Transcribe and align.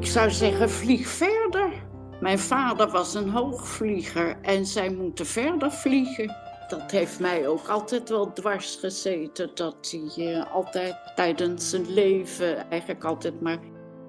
Ik 0.00 0.06
zou 0.06 0.30
zeggen, 0.30 0.70
vlieg 0.70 1.08
verder. 1.08 1.72
Mijn 2.20 2.38
vader 2.38 2.90
was 2.90 3.14
een 3.14 3.28
hoogvlieger 3.28 4.36
en 4.42 4.66
zij 4.66 4.90
moeten 4.90 5.26
verder 5.26 5.72
vliegen. 5.72 6.36
Dat 6.68 6.90
heeft 6.90 7.20
mij 7.20 7.48
ook 7.48 7.68
altijd 7.68 8.08
wel 8.08 8.32
dwars 8.32 8.76
gezeten. 8.76 9.50
Dat 9.54 9.90
hij 9.90 10.26
uh, 10.26 10.54
altijd 10.54 10.96
tijdens 11.14 11.70
zijn 11.70 11.92
leven 11.92 12.70
eigenlijk 12.70 13.04
altijd 13.04 13.40
maar 13.40 13.58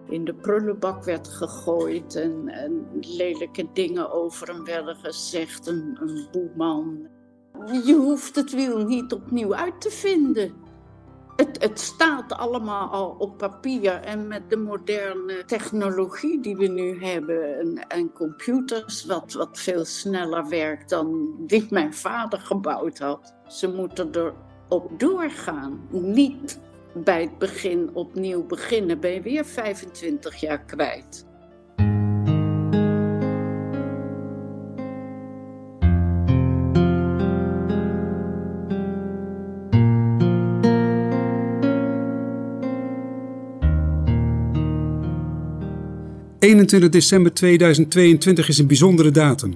in 0.10 0.26
de 0.26 0.34
prullenbak 0.34 1.04
werd 1.04 1.28
gegooid. 1.28 2.16
En, 2.16 2.48
en 2.48 2.88
lelijke 3.02 3.68
dingen 3.74 4.12
over 4.12 4.48
hem 4.48 4.66
werden 4.66 4.96
gezegd. 4.96 5.68
Een, 5.68 5.98
een 6.02 6.28
boeman. 6.32 7.08
Je 7.86 7.96
hoeft 7.96 8.36
het 8.36 8.54
wiel 8.54 8.86
niet 8.86 9.14
opnieuw 9.14 9.56
uit 9.56 9.82
te 9.82 9.90
vinden. 9.90 10.54
Het, 11.40 11.80
staat 11.80 12.34
allemaal 12.34 12.90
al 12.90 13.16
op 13.18 13.38
papier 13.38 13.94
en 13.94 14.28
met 14.28 14.50
de 14.50 14.58
moderne 14.58 15.46
technologie 15.46 16.42
die 16.42 16.56
we 16.56 16.68
nu 16.68 17.04
hebben 17.04 17.60
en, 17.60 17.88
en, 17.88 18.12
computers, 18.14 19.06
wat, 19.06 19.34
wat 19.34 19.60
veel 19.60 19.86
sneller 19.86 20.50
werkt 20.50 20.90
dan 20.90 21.36
die 21.40 21.68
mijn 21.70 21.94
vader 21.94 22.40
gebouwd 22.40 22.98
had. 22.98 23.34
Ze 23.48 23.68
moeten 23.68 24.10
erop 24.16 25.00
doorgaan. 25.00 25.88
Niet 25.90 26.60
bij 26.94 27.22
het 27.22 27.38
begin 27.38 27.90
opnieuw 27.94 28.46
beginnen, 28.46 29.00
ben 29.00 29.12
je 29.12 29.22
weer 29.22 29.46
25 29.46 30.36
jaar 30.36 30.66
kwijt. 30.66 31.29
21 46.40 46.90
december 46.90 47.34
2022 47.34 48.48
is 48.48 48.58
een 48.58 48.68
bijzondere 48.68 49.12
datum. 49.12 49.54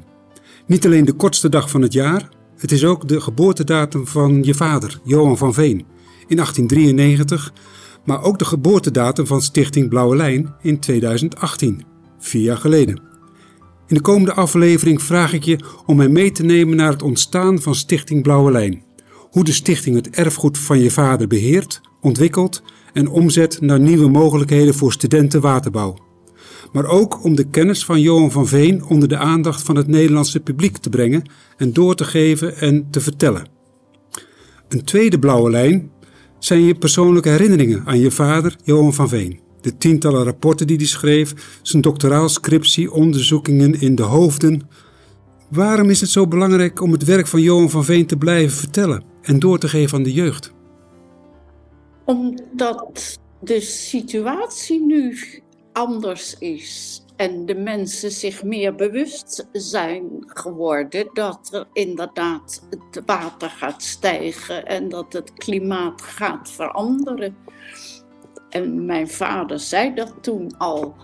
Niet 0.66 0.86
alleen 0.86 1.06
de 1.06 1.14
kortste 1.14 1.50
dag 1.50 1.70
van 1.70 1.82
het 1.82 1.94
jaar, 1.94 2.30
het 2.58 2.72
is 2.72 2.86
ook 2.86 3.08
de 3.08 3.22
geboortedatum 3.22 4.08
van 4.08 4.44
je 4.44 4.54
vader, 4.54 5.00
Johan 5.04 5.38
van 5.38 5.54
Veen, 5.54 5.86
in 6.28 6.36
1893, 6.36 7.54
maar 8.06 8.24
ook 8.24 8.40
de 8.40 8.46
geboortedatum 8.46 9.28
van 9.28 9.42
Stichting 9.42 9.90
Blauwe 9.90 10.16
Lijn 10.16 10.54
in 10.62 10.80
2018, 10.80 11.84
vier 12.20 12.42
jaar 12.42 12.58
geleden. 12.58 13.02
In 13.88 13.96
de 13.96 14.02
komende 14.02 14.34
aflevering 14.34 15.02
vraag 15.02 15.34
ik 15.34 15.44
je 15.44 15.60
om 15.86 15.98
mij 15.98 16.10
mee 16.10 16.32
te 16.32 16.44
nemen 16.44 16.76
naar 16.76 16.92
het 16.92 17.02
ontstaan 17.02 17.62
van 17.62 17.76
Stichting 17.76 18.24
Blauwe 18.24 18.52
Lijn. 18.52 18.84
Hoe 19.32 19.44
de 19.44 19.52
stichting 19.52 19.96
het 19.96 20.10
erfgoed 20.10 20.58
van 20.58 20.80
je 20.80 20.92
vader 20.92 21.28
beheert, 21.28 21.82
ontwikkelt 22.02 22.64
en 22.94 23.08
omzet 23.08 23.62
naar 23.62 23.80
nieuwe 23.80 24.10
mogelijkheden 24.10 24.74
voor 24.74 24.92
studenten 24.92 25.42
waterbouw 25.42 26.12
maar 26.74 26.86
ook 26.86 27.24
om 27.24 27.36
de 27.36 27.50
kennis 27.50 27.86
van 27.86 28.02
Johan 28.02 28.32
van 28.32 28.48
Veen 28.48 28.86
onder 28.86 29.10
de 29.10 29.18
aandacht 29.18 29.62
van 29.62 29.76
het 29.76 29.88
Nederlandse 29.88 30.40
publiek 30.40 30.78
te 30.78 30.90
brengen 30.90 31.30
en 31.58 31.74
door 31.74 31.96
te 31.96 32.04
geven 32.04 32.58
en 32.58 32.88
te 32.90 33.02
vertellen. 33.02 33.48
Een 34.68 34.84
tweede 34.84 35.20
blauwe 35.20 35.50
lijn 35.50 35.92
zijn 36.40 36.62
je 36.62 36.76
persoonlijke 36.76 37.30
herinneringen 37.30 37.86
aan 37.86 38.00
je 38.00 38.12
vader 38.12 38.56
Johan 38.64 38.94
van 38.94 39.10
Veen. 39.10 39.40
De 39.62 39.78
tientallen 39.78 40.24
rapporten 40.24 40.68
die 40.68 40.78
hij 40.78 40.86
schreef, 40.86 41.60
zijn 41.62 41.82
doctoraalscriptie, 41.82 42.92
onderzoekingen 42.92 43.82
in 43.82 43.96
de 43.96 44.04
hoofden. 44.04 44.62
Waarom 45.50 45.90
is 45.90 46.02
het 46.02 46.10
zo 46.10 46.28
belangrijk 46.28 46.82
om 46.82 46.92
het 46.92 47.04
werk 47.04 47.28
van 47.28 47.42
Johan 47.42 47.70
van 47.70 47.86
Veen 47.86 48.06
te 48.06 48.18
blijven 48.18 48.58
vertellen 48.58 49.04
en 49.22 49.40
door 49.40 49.60
te 49.60 49.68
geven 49.68 49.98
aan 49.98 50.04
de 50.04 50.14
jeugd? 50.14 50.54
Omdat 52.06 53.20
de 53.42 53.62
situatie 53.62 54.86
nu 54.86 55.18
anders 55.74 56.38
is. 56.38 57.02
En 57.16 57.46
de 57.46 57.56
mensen 57.56 58.12
zich 58.12 58.44
meer 58.44 58.76
bewust 58.76 59.48
zijn 59.52 60.24
geworden 60.26 61.10
dat 61.14 61.50
er 61.52 61.68
inderdaad 61.74 62.64
het 62.70 63.06
water 63.06 63.50
gaat 63.50 63.84
stijgen 63.84 64.66
en 64.66 64.90
dat 64.90 65.14
het 65.14 65.34
klimaat 65.34 66.02
gaat 66.02 66.50
veranderen. 66.52 67.38
En 68.50 68.86
mijn 68.86 69.10
vader 69.10 69.60
zei 69.60 69.94
dat 69.94 70.14
toen 70.22 70.58
al, 70.58 70.96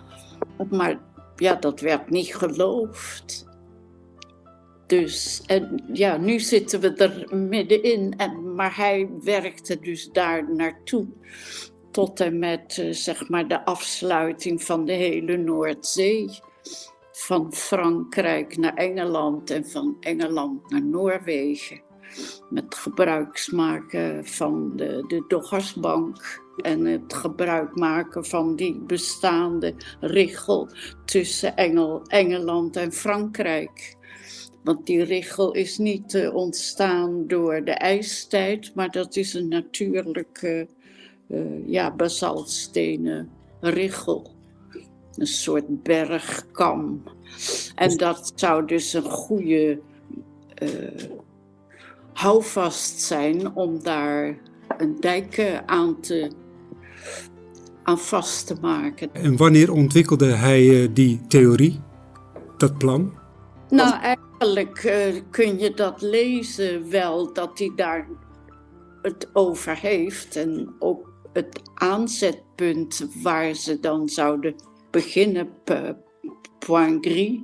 maar 0.69 0.99
ja, 1.35 1.55
dat 1.55 1.79
werd 1.79 2.09
niet 2.09 2.35
geloofd. 2.35 3.47
Dus, 4.87 5.41
en 5.45 5.83
ja, 5.93 6.17
nu 6.17 6.39
zitten 6.39 6.79
we 6.79 6.93
er 6.93 7.35
middenin, 7.35 8.13
en, 8.17 8.55
maar 8.55 8.75
hij 8.75 9.09
werkte 9.21 9.79
dus 9.79 10.09
daar 10.11 10.55
naartoe 10.55 11.07
tot 11.91 12.19
en 12.19 12.39
met 12.39 12.77
eh, 12.77 12.91
zeg 12.91 13.29
maar 13.29 13.47
de 13.47 13.65
afsluiting 13.65 14.63
van 14.63 14.85
de 14.85 14.91
hele 14.91 15.37
Noordzee. 15.37 16.29
Van 17.11 17.53
Frankrijk 17.53 18.57
naar 18.57 18.73
Engeland 18.73 19.49
en 19.49 19.65
van 19.65 19.97
Engeland 19.99 20.69
naar 20.69 20.83
Noorwegen. 20.83 21.81
Met 22.49 22.75
gebruik 22.75 23.51
maken 23.51 24.25
van 24.25 24.71
de, 24.75 25.03
de 25.07 25.25
Doggersbank 25.27 26.41
en 26.57 26.85
het 26.85 27.13
gebruik 27.13 27.75
maken 27.75 28.25
van 28.25 28.55
die 28.55 28.79
bestaande 28.79 29.73
richel 29.99 30.69
tussen 31.05 31.55
Engel, 31.55 32.01
Engeland 32.07 32.75
en 32.75 32.91
Frankrijk. 32.91 33.97
Want 34.63 34.85
die 34.85 35.03
richel 35.03 35.51
is 35.51 35.77
niet 35.77 36.13
uh, 36.13 36.35
ontstaan 36.35 37.27
door 37.27 37.63
de 37.63 37.71
ijstijd, 37.71 38.75
maar 38.75 38.91
dat 38.91 39.15
is 39.15 39.33
een 39.33 39.47
natuurlijke 39.47 40.67
uh, 41.29 41.67
ja, 41.67 41.95
basaltstenen 41.95 43.29
richel. 43.59 44.31
Een 45.15 45.27
soort 45.27 45.83
bergkam. 45.83 47.03
En 47.75 47.97
dat 47.97 48.31
zou 48.35 48.65
dus 48.65 48.93
een 48.93 49.09
goede 49.09 49.79
uh, 50.63 50.69
houvast 52.13 52.99
zijn 52.99 53.55
om 53.55 53.83
daar 53.83 54.37
een 54.77 54.95
dijk 54.99 55.61
aan, 55.65 55.99
te, 55.99 56.31
aan 57.83 57.99
vast 57.99 58.47
te 58.47 58.55
maken. 58.61 59.13
En 59.13 59.37
wanneer 59.37 59.71
ontwikkelde 59.71 60.25
hij 60.25 60.63
uh, 60.63 60.89
die 60.93 61.21
theorie, 61.27 61.79
dat 62.57 62.77
plan? 62.77 63.13
Nou, 63.69 64.01
eigenlijk 64.01 64.83
uh, 64.83 65.21
kun 65.29 65.59
je 65.59 65.73
dat 65.73 66.01
lezen 66.01 66.89
wel, 66.89 67.33
dat 67.33 67.59
hij 67.59 67.71
daar 67.75 68.07
het 69.01 69.29
over 69.33 69.77
heeft. 69.77 70.35
En 70.35 70.75
ook 70.79 71.09
het 71.33 71.61
aanzetpunt 71.73 73.07
waar 73.23 73.53
ze 73.53 73.79
dan 73.79 74.09
zouden 74.09 74.55
beginnen, 74.91 75.49
Point 76.59 77.05
Gris 77.05 77.39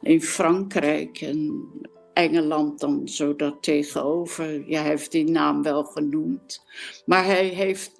in 0.00 0.22
Frankrijk 0.22 1.20
en 1.20 1.68
Engeland 2.12 2.80
dan 2.80 3.08
zo 3.08 3.36
daar 3.36 3.60
tegenover. 3.60 4.68
Ja, 4.68 4.80
hij 4.80 4.90
heeft 4.90 5.12
die 5.12 5.30
naam 5.30 5.62
wel 5.62 5.84
genoemd. 5.84 6.64
Maar 7.06 7.24
hij 7.24 7.46
heeft 7.46 7.92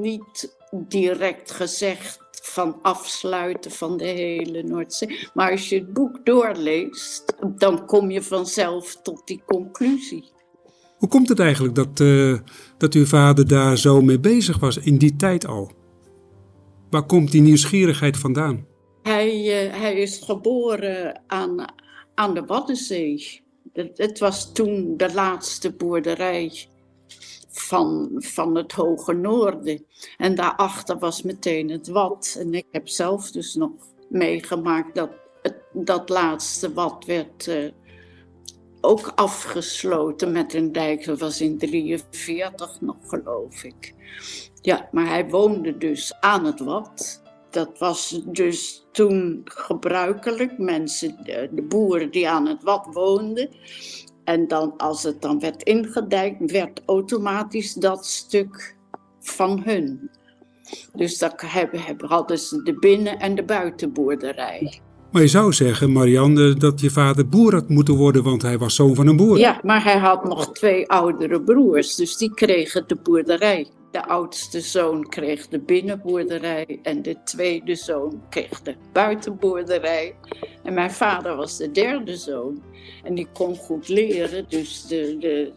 niet 0.00 0.56
direct 0.70 1.50
gezegd 1.50 2.22
van 2.42 2.78
afsluiten 2.82 3.70
van 3.70 3.96
de 3.96 4.04
hele 4.04 4.62
Noordzee. 4.62 5.28
Maar 5.34 5.50
als 5.50 5.68
je 5.68 5.78
het 5.78 5.92
boek 5.92 6.26
doorleest, 6.26 7.34
dan 7.58 7.86
kom 7.86 8.10
je 8.10 8.22
vanzelf 8.22 8.96
tot 9.02 9.26
die 9.26 9.42
conclusie. 9.46 10.32
Hoe 11.04 11.12
komt 11.12 11.28
het 11.28 11.38
eigenlijk 11.38 11.74
dat, 11.74 12.00
uh, 12.00 12.38
dat 12.78 12.94
uw 12.94 13.06
vader 13.06 13.48
daar 13.48 13.78
zo 13.78 14.00
mee 14.00 14.20
bezig 14.20 14.58
was 14.58 14.78
in 14.78 14.98
die 14.98 15.16
tijd 15.16 15.46
al? 15.46 15.70
Waar 16.90 17.06
komt 17.06 17.30
die 17.30 17.40
nieuwsgierigheid 17.40 18.16
vandaan? 18.16 18.66
Hij, 19.02 19.66
uh, 19.66 19.74
hij 19.80 19.94
is 19.94 20.18
geboren 20.18 21.22
aan, 21.26 21.64
aan 22.14 22.34
de 22.34 22.44
Waddenzee. 22.44 23.42
Het, 23.72 23.98
het, 23.98 24.18
was 24.18 24.52
toen 24.52 24.96
de 24.96 25.14
laatste 25.14 25.72
boerderij 25.72 26.66
van, 27.50 28.10
van 28.14 28.54
het 28.54 28.72
Hoge 28.72 29.12
Noorden. 29.12 29.84
En 30.16 30.34
daarachter 30.34 30.98
was 30.98 31.22
meteen 31.22 31.70
het 31.70 31.88
Wad. 31.88 32.36
En 32.38 32.54
ik 32.54 32.66
heb 32.70 32.88
zelf 32.88 33.30
dus 33.30 33.54
nog 33.54 33.72
meegemaakt 34.08 34.94
dat 34.94 35.10
het, 35.42 35.56
dat 35.72 36.08
laatste 36.08 36.72
Wad 36.72 37.04
werd 37.04 37.46
uh, 37.46 37.70
ook 38.84 39.12
afgesloten 39.14 40.32
met 40.32 40.54
een 40.54 40.72
dijk. 40.72 41.04
Dat 41.04 41.18
was 41.18 41.40
in 41.40 41.58
43 41.58 42.80
nog, 42.80 42.96
geloof 43.06 43.64
ik. 43.64 43.94
Ja, 44.60 44.88
maar 44.92 45.06
hij 45.06 45.28
woonde 45.28 45.78
dus 45.78 46.14
aan 46.20 46.44
het 46.44 46.60
Wad. 46.60 47.22
Dat 47.50 47.78
was 47.78 48.20
dus 48.24 48.86
toen 48.92 49.40
gebruikelijk. 49.44 50.58
Mensen, 50.58 51.16
de 51.24 51.64
boeren 51.68 52.10
die 52.10 52.28
aan 52.28 52.46
het 52.46 52.62
Wad 52.62 52.86
woonden. 52.92 53.48
En 54.24 54.48
dan, 54.48 54.76
als 54.76 55.02
het 55.02 55.22
dan 55.22 55.40
werd 55.40 55.62
ingedijkt, 55.62 56.50
werd 56.50 56.82
automatisch 56.86 57.74
dat 57.74 58.06
stuk 58.06 58.76
van 59.20 59.62
hun. 59.64 60.10
Dus 60.94 61.18
dat 61.18 61.40
hebben, 61.40 62.08
hadden 62.08 62.38
ze 62.38 62.62
de 62.62 62.78
binnen- 62.78 63.18
en 63.18 63.34
de 63.34 63.44
buitenboerderij. 63.44 64.80
Maar 65.14 65.22
je 65.22 65.28
zou 65.28 65.52
zeggen, 65.52 65.92
Marianne, 65.92 66.54
dat 66.54 66.80
je 66.80 66.90
vader 66.90 67.28
boer 67.28 67.54
had 67.54 67.68
moeten 67.68 67.94
worden, 67.94 68.22
want 68.22 68.42
hij 68.42 68.58
was 68.58 68.74
zoon 68.74 68.94
van 68.94 69.06
een 69.06 69.16
boer. 69.16 69.38
Ja, 69.38 69.60
maar 69.62 69.84
hij 69.84 69.98
had 69.98 70.24
nog 70.24 70.52
twee 70.52 70.88
oudere 70.88 71.42
broers, 71.42 71.94
dus 71.94 72.16
die 72.16 72.34
kregen 72.34 72.84
de 72.86 72.94
boerderij. 72.94 73.66
De 73.90 74.06
oudste 74.06 74.60
zoon 74.60 75.08
kreeg 75.08 75.48
de 75.48 75.60
binnenboerderij 75.60 76.78
en 76.82 77.02
de 77.02 77.16
tweede 77.24 77.74
zoon 77.74 78.22
kreeg 78.28 78.62
de 78.62 78.74
buitenboerderij. 78.92 80.14
En 80.62 80.74
mijn 80.74 80.92
vader 80.92 81.36
was 81.36 81.56
de 81.56 81.70
derde 81.70 82.16
zoon 82.16 82.62
en 83.04 83.14
die 83.14 83.28
kon 83.32 83.56
goed 83.56 83.88
leren, 83.88 84.44
dus 84.48 84.86
de, 84.86 85.16
de, 85.18 85.52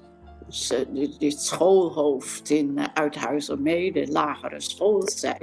de 1.17 1.31
schoolhoofd 1.31 2.49
in 2.49 2.79
Uithuizermede, 2.93 4.07
lagere 4.07 4.61
school, 4.61 5.01
zei 5.05 5.35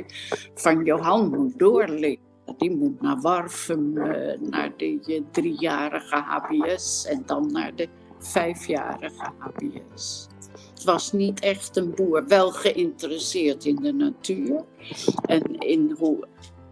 van 0.55 0.84
Johan 0.84 1.28
moet 1.28 1.58
doorleren. 1.58 2.23
Die 2.56 2.76
moet 2.76 3.00
naar 3.00 3.20
Warfum, 3.20 3.96
uh, 3.96 4.38
naar 4.41 4.73
de 4.76 5.23
driejarige 5.31 6.17
HBS 6.17 7.06
en 7.06 7.23
dan 7.26 7.52
naar 7.52 7.75
de 7.75 7.88
vijfjarige 8.19 9.31
HBS. 9.38 10.29
Het 10.75 10.85
was 10.85 11.12
niet 11.12 11.41
echt 11.41 11.76
een 11.76 11.94
boer, 11.94 12.26
wel 12.26 12.50
geïnteresseerd 12.50 13.64
in 13.64 13.76
de 13.76 13.93
natuur 13.93 14.64
en 15.23 15.58
in 15.58 15.94
hoe 15.99 16.26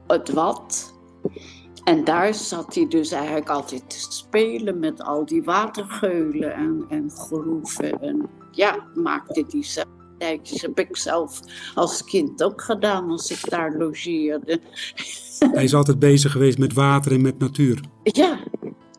het 0.07 0.31
wat. 0.31 0.95
En 1.85 2.05
daar 2.05 2.35
zat 2.35 2.75
hij 2.75 2.89
dus 2.89 3.13
eigenlijk 3.13 3.49
altijd 3.49 3.91
te 3.91 4.01
spelen 4.01 4.79
met 4.79 5.03
al 5.03 5.27
die 5.27 5.43
watergeulen 5.43 6.55
en, 6.55 6.85
en 6.89 7.11
groeven. 7.11 8.01
En 8.01 8.29
ja, 8.51 8.87
maakte 8.95 9.45
die 9.47 9.65
zelf 9.65 9.87
dijkjes. 10.23 10.63
Heb 10.63 10.79
ik 10.79 10.97
zelf 10.97 11.41
als 11.75 12.05
kind 12.05 12.43
ook 12.43 12.63
gedaan 12.63 13.11
als 13.11 13.31
ik 13.31 13.51
daar 13.51 13.77
logeerde. 13.77 14.61
Hij 15.55 15.65
is 15.65 15.75
altijd 15.75 15.99
bezig 15.99 16.33
geweest 16.33 16.59
met 16.59 16.73
water 16.73 17.13
en 17.13 17.23
met 17.23 17.39
natuur. 17.39 17.81
Ja, 18.03 18.39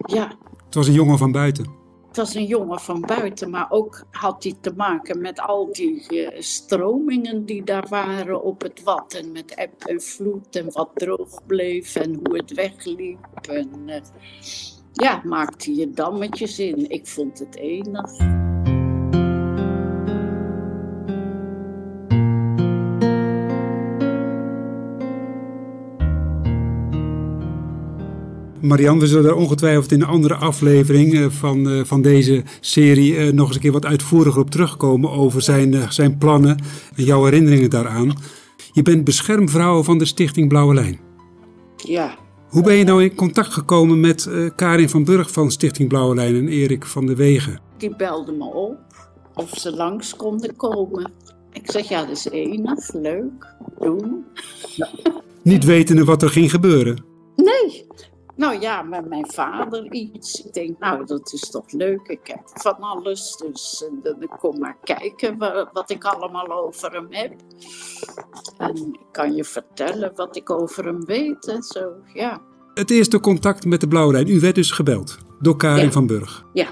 ja. 0.05 0.27
Het 0.65 0.75
was 0.75 0.87
een 0.87 0.93
jongen 0.93 1.17
van 1.17 1.31
buiten. 1.31 1.81
Het 2.07 2.17
was 2.17 2.35
een 2.35 2.45
jongen 2.45 2.79
van 2.79 3.01
buiten, 3.01 3.49
maar 3.49 3.67
ook 3.69 4.05
had 4.11 4.43
hij 4.43 4.55
te 4.61 4.73
maken 4.75 5.21
met 5.21 5.39
al 5.39 5.69
die 5.71 6.05
uh, 6.09 6.29
stromingen 6.41 7.45
die 7.45 7.63
daar 7.63 7.85
waren 7.89 8.43
op 8.43 8.61
het 8.61 8.83
wat. 8.83 9.13
En 9.13 9.31
met 9.31 9.55
eb 9.55 9.83
en 9.83 10.01
vloed 10.01 10.55
en 10.55 10.71
wat 10.71 10.89
droog 10.93 11.45
bleef 11.45 11.95
en 11.95 12.19
hoe 12.23 12.37
het 12.37 12.53
wegliep. 12.53 13.27
En 13.49 13.69
uh, 13.85 13.95
ja, 14.91 15.21
maakte 15.25 15.75
je 15.75 15.91
dammetjes 15.91 16.59
in. 16.59 16.89
Ik 16.89 17.07
vond 17.07 17.39
het 17.39 17.55
enig. 17.55 18.11
Marianne, 28.63 28.99
we 28.99 29.07
zullen 29.07 29.29
er 29.29 29.35
ongetwijfeld 29.35 29.91
in 29.91 30.01
een 30.01 30.07
andere 30.07 30.35
aflevering 30.35 31.33
van, 31.33 31.85
van 31.85 32.01
deze 32.01 32.43
serie 32.59 33.33
nog 33.33 33.47
eens 33.47 33.55
een 33.55 33.61
keer 33.61 33.71
wat 33.71 33.85
uitvoeriger 33.85 34.41
op 34.41 34.49
terugkomen 34.49 35.11
over 35.11 35.41
zijn, 35.41 35.91
zijn 35.91 36.17
plannen 36.17 36.57
en 36.95 37.03
jouw 37.03 37.23
herinneringen 37.23 37.69
daaraan. 37.69 38.13
Je 38.71 38.81
bent 38.81 39.03
beschermvrouw 39.03 39.83
van 39.83 39.97
de 39.97 40.05
Stichting 40.05 40.47
Blauwe 40.47 40.73
Lijn. 40.73 40.99
Ja. 41.75 42.15
Hoe 42.49 42.63
ben 42.63 42.75
je 42.75 42.83
nou 42.83 43.03
in 43.03 43.15
contact 43.15 43.53
gekomen 43.53 43.99
met 43.99 44.29
Karin 44.55 44.89
van 44.89 45.03
Burg 45.03 45.31
van 45.31 45.51
Stichting 45.51 45.89
Blauwe 45.89 46.15
Lijn 46.15 46.35
en 46.35 46.47
Erik 46.47 46.85
van 46.85 47.05
de 47.05 47.15
Wegen? 47.15 47.59
Die 47.77 47.95
belden 47.95 48.37
me 48.37 48.45
op 48.45 48.77
of 49.33 49.49
ze 49.49 49.75
langs 49.75 50.15
konden 50.15 50.55
komen. 50.55 51.11
Ik 51.51 51.71
zeg 51.71 51.89
ja, 51.89 51.99
dat 52.05 52.17
is 52.17 52.29
enig, 52.29 52.93
leuk, 52.93 53.55
doen. 53.79 54.23
Ja. 54.75 54.89
Niet 55.41 55.63
wetende 55.63 56.03
wat 56.03 56.21
er 56.21 56.29
ging 56.29 56.51
gebeuren. 56.51 57.11
Nou 58.35 58.59
ja, 58.59 58.81
met 58.81 59.09
mijn 59.09 59.31
vader 59.31 59.91
iets. 59.91 60.45
Ik 60.45 60.53
denk, 60.53 60.79
nou, 60.79 61.05
dat 61.05 61.33
is 61.33 61.49
toch 61.49 61.71
leuk. 61.71 62.07
Ik 62.07 62.27
heb 62.27 62.41
van 62.53 62.79
alles. 62.79 63.35
Dus 63.37 63.89
uh, 63.91 64.03
dan 64.03 64.29
kom 64.39 64.59
maar 64.59 64.77
kijken 64.83 65.37
wat, 65.73 65.89
ik 65.89 66.03
allemaal 66.03 66.51
over 66.51 66.91
hem 66.91 67.07
heb. 67.09 67.33
En 68.57 68.75
ik 68.75 69.05
kan 69.11 69.35
je 69.35 69.43
vertellen 69.43 70.11
wat 70.15 70.35
ik 70.35 70.49
over 70.49 70.85
hem 70.85 71.05
weet 71.05 71.47
en 71.47 71.63
zo, 71.63 71.91
ja. 72.13 72.41
Het 72.73 72.89
eerste 72.91 73.19
contact 73.19 73.65
met 73.65 73.81
de 73.81 73.87
Blauwe 73.87 74.11
Lijn. 74.13 74.27
U 74.27 74.39
werd 74.39 74.55
dus 74.55 74.71
gebeld 74.71 75.17
door 75.39 75.57
Karin 75.57 75.83
Ja. 75.85 75.91
van 75.91 76.07
Burg. 76.07 76.45
Ja. 76.53 76.67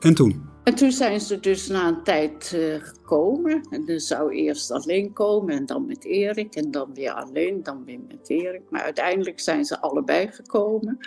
En 0.00 0.14
toen? 0.14 0.48
En 0.64 0.74
toen 0.74 0.92
zijn 0.92 1.20
ze 1.20 1.40
dus 1.40 1.66
na 1.66 1.88
een 1.88 2.02
tijd 2.02 2.52
eh, 2.54 2.86
gekomen. 2.86 3.66
En 3.70 3.84
dan 3.86 4.00
zou 4.00 4.32
eerst 4.34 4.70
alleen 4.70 5.12
komen 5.12 5.54
en 5.54 5.66
dan 5.66 5.86
met 5.86 6.04
Erik. 6.04 6.54
En 6.54 6.70
dan 6.70 6.90
weer 6.94 7.12
alleen, 7.12 7.62
dan 7.62 7.84
weer 7.84 8.00
met 8.08 8.30
Erik. 8.30 8.62
Maar 8.70 8.82
uiteindelijk 8.82 9.40
zijn 9.40 9.64
ze 9.64 9.80
allebei 9.80 10.28
gekomen. 10.32 10.98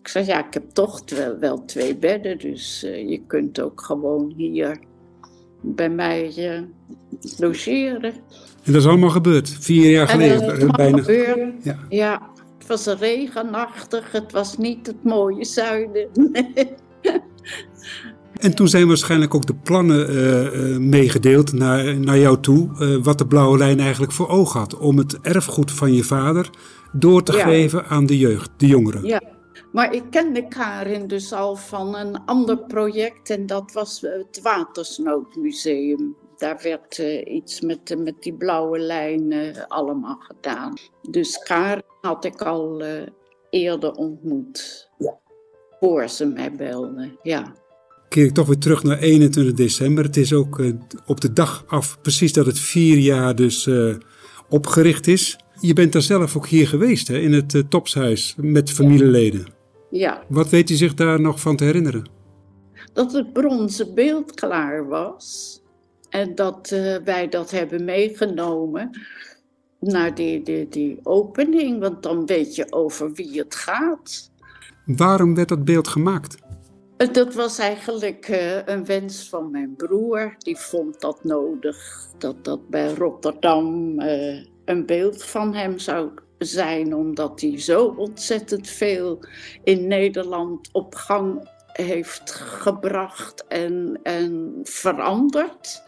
Ik 0.00 0.08
zei, 0.08 0.26
ja, 0.26 0.46
ik 0.46 0.54
heb 0.54 0.70
toch 0.70 1.02
wel, 1.06 1.38
wel 1.38 1.64
twee 1.64 1.96
bedden. 1.96 2.38
Dus 2.38 2.82
eh, 2.82 3.08
je 3.08 3.20
kunt 3.26 3.60
ook 3.60 3.80
gewoon 3.80 4.32
hier 4.36 4.78
bij 5.60 5.90
mij 5.90 6.34
eh, 6.36 6.62
logeren. 7.38 8.12
En 8.62 8.72
dat 8.72 8.82
is 8.82 8.86
allemaal 8.86 9.10
gebeurd. 9.10 9.48
Vier 9.48 9.90
jaar 9.90 10.08
En 10.08 10.18
dat 10.18 10.28
geleden. 10.28 10.46
is 10.46 10.58
allemaal 10.62 10.76
bijna. 10.76 10.98
gebeurd. 10.98 11.64
Ja. 11.64 11.78
Ja, 11.88 12.30
het 12.58 12.66
was 12.66 12.86
regenachtig. 12.86 14.12
Het 14.12 14.32
was 14.32 14.56
niet 14.56 14.86
het 14.86 15.04
mooie 15.04 15.44
zuiden. 15.44 16.08
En 18.38 18.54
toen 18.54 18.68
zijn 18.68 18.86
waarschijnlijk 18.86 19.34
ook 19.34 19.46
de 19.46 19.54
plannen 19.54 20.08
eh, 20.08 20.46
eh, 20.74 20.78
meegedeeld 20.80 21.52
naar, 21.52 21.98
naar 22.00 22.18
jou 22.18 22.40
toe. 22.40 22.68
eh, 22.78 23.04
wat 23.04 23.18
de 23.18 23.26
Blauwe 23.26 23.58
Lijn 23.58 23.80
eigenlijk 23.80 24.12
voor 24.12 24.28
ogen 24.28 24.60
had. 24.60 24.76
Om 24.78 24.98
het 24.98 25.20
erfgoed 25.20 25.72
van 25.72 25.92
je 25.94 26.04
vader 26.04 26.50
door 26.92 27.22
te 27.22 27.32
Ja. 27.36 27.44
geven 27.44 27.86
aan 27.86 28.06
de 28.06 28.18
jeugd, 28.18 28.50
de 28.56 28.66
jongeren. 28.66 29.04
Ja, 29.04 29.20
maar 29.72 29.94
ik 29.94 30.02
kende 30.10 30.48
Karin 30.48 31.06
dus 31.06 31.32
al 31.32 31.56
van 31.56 31.96
een 31.96 32.24
ander 32.24 32.58
project 32.58 33.30
en 33.30 33.46
dat 33.46 33.72
was 33.72 34.00
het 34.00 34.40
Watersnoodmuseum. 34.42 36.16
Daar 36.36 36.60
werd 36.62 36.98
eh, 36.98 37.34
iets 37.34 37.60
met, 37.60 37.86
de- 37.86 37.96
met 37.96 38.22
die 38.22 38.34
blauwe 38.34 38.78
lijn 38.78 39.32
eh, 39.32 39.62
allemaal 39.68 40.18
gedaan. 40.18 40.74
Dus 41.10 41.38
Karin 41.38 41.82
had 42.00 42.24
ik 42.24 42.42
al 42.42 42.80
eh, 42.82 42.90
eerder 43.50 43.92
ontmoet. 43.92 44.88
Voor 45.80 46.08
ze 46.08 46.26
mij 46.26 46.52
belde, 46.52 47.16
ja. 47.22 47.52
Keer 48.08 48.24
ik 48.24 48.34
toch 48.34 48.46
weer 48.46 48.58
terug 48.58 48.82
naar 48.82 48.98
21 48.98 49.54
december. 49.54 50.04
Het 50.04 50.16
is 50.16 50.32
ook 50.32 50.58
eh, 50.58 50.72
op 51.06 51.20
de 51.20 51.32
dag 51.32 51.64
af 51.66 51.98
precies 52.00 52.32
dat 52.32 52.46
het 52.46 52.58
vier 52.58 52.98
jaar 52.98 53.34
dus 53.34 53.66
eh, 53.66 53.94
opgericht 54.48 55.06
is. 55.06 55.38
Je 55.60 55.72
bent 55.72 55.92
daar 55.92 56.02
zelf 56.02 56.36
ook 56.36 56.46
hier 56.46 56.68
geweest, 56.68 57.08
hè, 57.08 57.18
in 57.18 57.32
het 57.32 57.54
eh, 57.54 57.62
Topshuis 57.68 58.34
met 58.36 58.70
familieleden. 58.70 59.46
Ja, 59.90 60.22
Wat 60.28 60.48
weet 60.48 60.70
u 60.70 60.74
zich 60.74 60.94
daar 60.94 61.20
nog 61.20 61.40
van 61.40 61.56
te 61.56 61.64
herinneren? 61.64 62.16
dat 62.92 63.12
het 63.12 63.32
bronzen 63.32 63.94
beeld 63.94 64.34
klaar 64.34 64.88
was. 64.88 65.56
En 66.08 66.34
dat 66.34 66.68
wij 67.04 67.28
dat 67.28 67.50
hebben 67.50 67.84
meegenomen 67.84 68.90
naar 69.80 70.14
die, 70.14 70.42
die, 70.42 70.68
die 70.68 70.98
opening. 71.02 71.80
Want 71.80 72.02
dan 72.02 72.26
weet 72.26 72.54
je 72.54 72.72
over 72.72 73.12
wie 73.12 73.38
het 73.38 73.54
gaat. 73.54 74.30
Waarom 74.84 75.34
werd 75.34 75.48
dat 75.48 75.64
beeld 75.64 75.88
gemaakt? 75.88 76.36
Eh, 76.98 77.12
Dat 77.12 77.34
was 77.34 77.58
eigenlijk 77.58 78.28
eh, 78.28 78.66
een 78.66 78.84
wens 78.84 79.28
van 79.28 79.50
mijn 79.50 79.74
broer. 79.76 80.34
Die 80.38 80.56
vond 80.56 81.00
dat 81.00 81.24
nodig. 81.24 82.08
Dat 82.18 82.44
dat 82.44 82.68
bij 82.68 82.94
Rotterdam 82.94 83.98
eh, 84.00 84.44
een 84.64 84.86
beeld 84.86 85.24
van 85.24 85.54
hem 85.54 85.78
zou 85.78 86.10
zijn. 86.38 86.94
Omdat 86.94 87.40
hij 87.40 87.60
zo 87.60 87.94
ontzettend 87.96 88.68
veel 88.68 89.18
in 89.64 89.86
Nederland 89.86 90.68
op 90.72 90.94
gang 90.94 91.48
heeft 91.72 92.30
gebracht 92.34 93.46
en, 93.46 94.00
en 94.02 94.60
veranderd. 94.62 95.82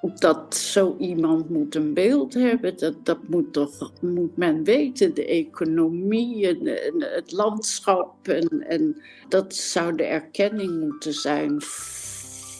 Dat 0.00 0.56
zo 0.56 0.96
iemand 0.98 1.48
moet 1.50 1.74
een 1.74 1.94
beeld 1.94 2.34
hebben, 2.34 2.76
dat, 2.76 2.94
dat 3.02 3.18
moet 3.28 3.52
toch 3.52 3.92
moet 4.00 4.36
men 4.36 4.64
weten. 4.64 5.14
De 5.14 5.26
economie 5.26 6.46
en, 6.46 6.66
en 6.66 6.94
het 7.14 7.32
landschap. 7.32 8.28
En, 8.28 8.66
en 8.68 9.02
dat 9.28 9.54
zou 9.54 9.96
de 9.96 10.04
erkenning 10.04 10.80
moeten 10.80 11.12
zijn 11.12 11.62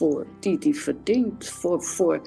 voor 0.01 0.25
die 0.39 0.57
die 0.57 0.75
verdient. 0.75 1.47
Voor, 1.47 1.83
voor 1.83 2.21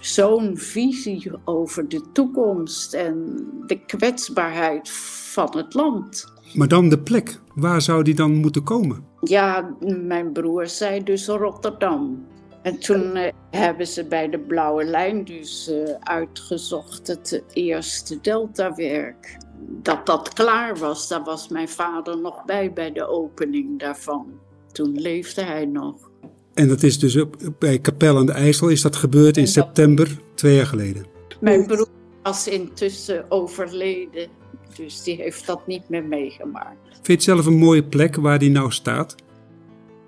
zo'n 0.00 0.56
visie 0.56 1.30
over 1.44 1.88
de 1.88 2.02
toekomst 2.12 2.94
en 2.94 3.46
de 3.66 3.84
kwetsbaarheid 3.84 4.90
van 5.32 5.56
het 5.56 5.74
land. 5.74 6.24
Maar 6.54 6.68
dan 6.68 6.88
de 6.88 6.98
plek. 6.98 7.40
Waar 7.54 7.82
zou 7.82 8.02
die 8.02 8.14
dan 8.14 8.34
moeten 8.34 8.62
komen? 8.62 9.04
Ja, 9.20 9.76
mijn 10.02 10.32
broer 10.32 10.66
zei 10.66 11.02
dus 11.02 11.26
Rotterdam. 11.26 12.26
En 12.62 12.78
toen 12.78 13.16
eh, 13.16 13.32
hebben 13.50 13.86
ze 13.86 14.04
bij 14.04 14.28
de 14.28 14.38
Blauwe 14.38 14.84
Lijn 14.84 15.24
dus 15.24 15.68
eh, 15.68 15.94
uitgezocht 16.00 17.06
het 17.06 17.42
eerste 17.52 18.20
Deltawerk. 18.20 19.36
Dat 19.82 20.06
dat 20.06 20.32
klaar 20.32 20.76
was, 20.76 21.08
daar 21.08 21.24
was 21.24 21.48
mijn 21.48 21.68
vader 21.68 22.20
nog 22.20 22.44
bij 22.44 22.72
bij 22.72 22.92
de 22.92 23.06
opening 23.08 23.78
daarvan. 23.78 24.26
Toen 24.72 25.00
leefde 25.00 25.42
hij 25.42 25.64
nog. 25.64 26.10
En 26.54 26.68
dat 26.68 26.82
is 26.82 26.98
dus 26.98 27.16
op, 27.16 27.36
bij 27.58 27.78
Kapel 27.78 28.18
aan 28.18 28.26
de 28.26 28.32
IJssel 28.32 28.68
is 28.68 28.82
dat 28.82 28.96
gebeurd 28.96 29.36
in 29.36 29.46
september 29.46 30.20
twee 30.34 30.56
jaar 30.56 30.66
geleden. 30.66 31.06
Mijn 31.40 31.66
broer 31.66 31.88
was 32.22 32.48
intussen 32.48 33.24
overleden 33.28 34.28
Dus 34.76 35.02
die 35.02 35.16
heeft 35.16 35.46
dat 35.46 35.66
niet 35.66 35.88
meer 35.88 36.04
meegemaakt. 36.04 36.76
Vind 36.90 37.06
je 37.06 37.12
het 37.12 37.22
zelf 37.22 37.46
een 37.46 37.58
mooie 37.58 37.84
plek 37.84 38.16
waar 38.16 38.38
die 38.38 38.50
nou 38.50 38.70
staat? 38.70 39.14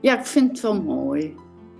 Ja, 0.01 0.19
ik 0.19 0.27
vind 0.27 0.51
het 0.51 0.61
wel 0.61 0.83
mooi. 0.83 1.35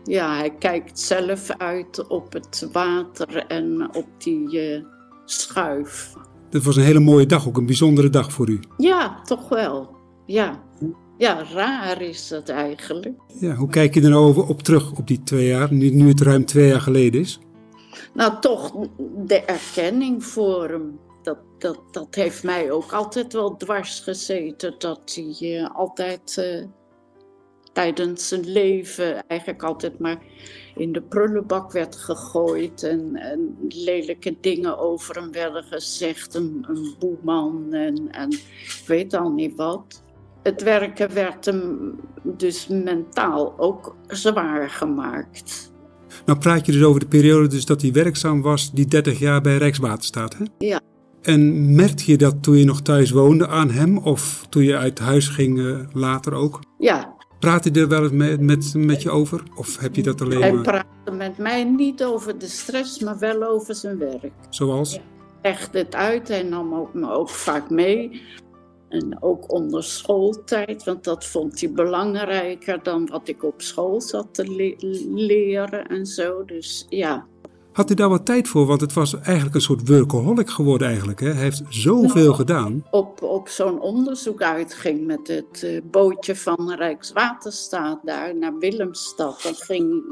Ja, 0.05 0.37
hij 0.37 0.51
kijkt 0.59 1.01
zelf 1.01 1.51
uit 1.51 2.07
op 2.09 2.33
het 2.33 2.69
water 2.73 3.47
en 3.47 3.89
op 3.95 4.07
die 4.19 4.77
uh, 4.77 4.85
schuif. 5.25 6.13
Dat 6.51 6.63
was 6.63 6.77
een 6.77 6.83
hele 6.83 7.01
mooie 7.01 7.27
dag, 7.27 7.49
ook 7.49 7.57
een 7.57 7.67
bijzondere 7.67 8.11
dag 8.11 8.33
voor 8.33 8.49
u. 8.49 8.61
Ja, 8.77 9.23
toch 9.23 9.49
wel. 9.49 9.97
Ja. 10.27 10.63
Ja, 11.19 11.45
raar 11.53 12.03
is 12.03 12.29
dat 12.29 12.49
eigenlijk. 12.49 13.15
Ja, 13.27 13.55
hoe 13.55 13.69
kijk 13.69 13.95
je 13.95 14.03
er 14.03 14.11
nou 14.11 14.25
over 14.25 14.49
op 14.49 14.63
terug 14.63 14.93
op 14.99 15.07
die 15.07 15.23
twee 15.23 15.47
jaar, 15.47 15.73
nu, 15.73 15.91
nu 15.91 16.09
het 16.09 16.21
ruim 16.21 16.45
twee 16.45 16.69
jaar 16.69 16.81
geleden 16.81 17.21
is? 17.21 17.39
Nou, 18.15 18.41
toch 18.41 18.73
de 19.27 19.41
erkenning 19.41 20.25
voor 20.25 20.69
hem. 20.69 20.99
Dat, 21.23 21.39
dat, 21.59 21.81
dat 21.91 22.15
heeft 22.15 22.43
mij 22.43 22.71
ook 22.71 22.93
altijd 22.93 23.33
wel 23.33 23.57
dwars 23.57 24.01
gezeten. 24.01 24.75
Dat 24.79 25.13
hij 25.15 25.37
uh, 25.41 25.77
altijd 25.77 26.37
uh, 26.39 26.65
tijdens 27.73 28.29
zijn 28.29 28.47
leven 28.47 29.27
eigenlijk 29.27 29.63
altijd 29.63 29.99
maar 29.99 30.19
in 30.75 30.93
de 30.93 31.03
prullenbak 31.03 31.73
werd 31.73 31.97
gegooid. 31.97 32.83
En, 32.83 33.17
en 33.17 33.57
lelijke 33.69 34.37
dingen 34.41 34.79
over 34.79 35.15
hem 35.15 35.33
werden 35.33 35.65
gezegd. 35.65 36.35
Een, 36.35 36.65
een 36.69 36.95
boeman 36.99 37.73
en, 37.73 38.11
en 38.11 38.33
ik 38.33 38.83
weet 38.87 39.15
al 39.15 39.31
niet 39.31 39.57
wat 39.57 40.03
het 40.43 40.63
werken 40.63 41.15
werd 41.15 41.45
hem 41.45 41.95
dus 42.23 42.67
mentaal 42.67 43.55
ook 43.59 43.97
zwaar 44.07 44.71
gemaakt. 44.71 45.73
Nou 46.27 46.39
praat 46.39 46.67
je 46.67 46.73
dus 46.73 46.83
over 46.83 47.01
de 47.01 47.07
periode 47.07 47.49
dus 47.49 47.65
dat 47.65 47.83
hij 47.83 47.93
werkzaam 47.93 48.43
was, 48.43 48.73
die 48.73 48.87
30 48.87 49.19
jaar 49.19 49.41
bij 49.41 49.57
Rijkswaterstaat, 49.57 50.37
hè? 50.37 50.45
Ja. 50.59 50.81
En 51.23 51.75
merkte 51.75 52.11
je 52.11 52.17
dat 52.17 52.43
toen 52.43 52.57
je 52.57 52.65
nog 52.65 52.83
thuis 52.83 53.11
woonde 53.11 53.49
aan 53.49 53.71
hem 53.71 53.99
of 53.99 54.47
toen 54.49 54.63
je 54.63 54.77
uit 54.77 54.99
huis 54.99 55.29
ging 55.29 55.59
uh, 55.59 55.79
later 55.93 56.35
ook? 56.35 56.61
Ja. 56.79 57.17
Praat 57.43 57.65
hij 57.65 57.73
er 57.83 57.89
wel 57.89 58.03
eens 58.03 58.13
met, 58.13 58.41
met, 58.41 58.75
met 58.75 59.03
je 59.03 59.11
over? 59.11 59.43
Of 59.55 59.79
heb 59.79 59.95
je 59.95 60.03
dat 60.03 60.21
alleen 60.21 60.41
Hij 60.41 60.53
maar... 60.53 60.63
praatte 60.63 61.11
met 61.11 61.39
mij 61.39 61.65
niet 61.65 62.05
over 62.05 62.39
de 62.39 62.47
stress, 62.47 62.99
maar 62.99 63.19
wel 63.19 63.43
over 63.43 63.75
zijn 63.75 63.99
werk. 63.99 64.33
Zoals? 64.49 64.95
Ja. 64.95 65.01
Echt 65.41 65.73
het 65.73 65.95
uit 65.95 66.31
en 66.31 66.49
nam 66.49 66.75
ook, 66.75 66.95
me 66.95 67.11
ook 67.11 67.29
vaak 67.29 67.71
mee. 67.71 68.23
En 68.89 69.23
ook 69.23 69.53
onder 69.53 69.85
schooltijd, 69.85 70.85
want 70.85 71.05
dat 71.05 71.25
vond 71.25 71.61
hij 71.61 71.73
belangrijker 71.73 72.83
dan 72.83 73.07
wat 73.07 73.29
ik 73.29 73.43
op 73.45 73.63
school 73.63 74.01
zat 74.01 74.35
te 74.35 74.55
le 74.55 74.77
leren 75.15 75.87
en 75.87 76.07
zo. 76.07 76.45
Dus 76.45 76.87
ja. 76.89 77.27
Had 77.73 77.91
u 77.91 77.95
daar 77.95 78.09
wat 78.09 78.27
tijd 78.27 78.49
voor? 78.49 78.67
Want 78.67 78.81
het 78.81 78.93
was 78.93 79.21
eigenlijk 79.21 79.55
een 79.55 79.61
soort 79.61 79.89
workaholic 79.89 80.51
geworden 80.51 80.89
eigenlijk. 80.89 81.21
Hè? 81.21 81.33
Hij 81.33 81.43
heeft 81.43 81.63
zoveel 81.69 82.25
nou, 82.25 82.35
gedaan. 82.35 82.85
Op, 82.91 83.23
op 83.23 83.49
zo'n 83.49 83.81
onderzoek 83.81 84.43
uitging 84.43 85.07
met 85.07 85.29
het 85.29 85.63
uh, 85.65 85.81
bootje 85.91 86.37
van 86.37 86.75
Rijkswaterstaat 86.75 88.01
daar 88.03 88.37
naar 88.37 88.59
Willemstad. 88.59 89.43
Dan 89.43 89.55
ging, 89.55 90.03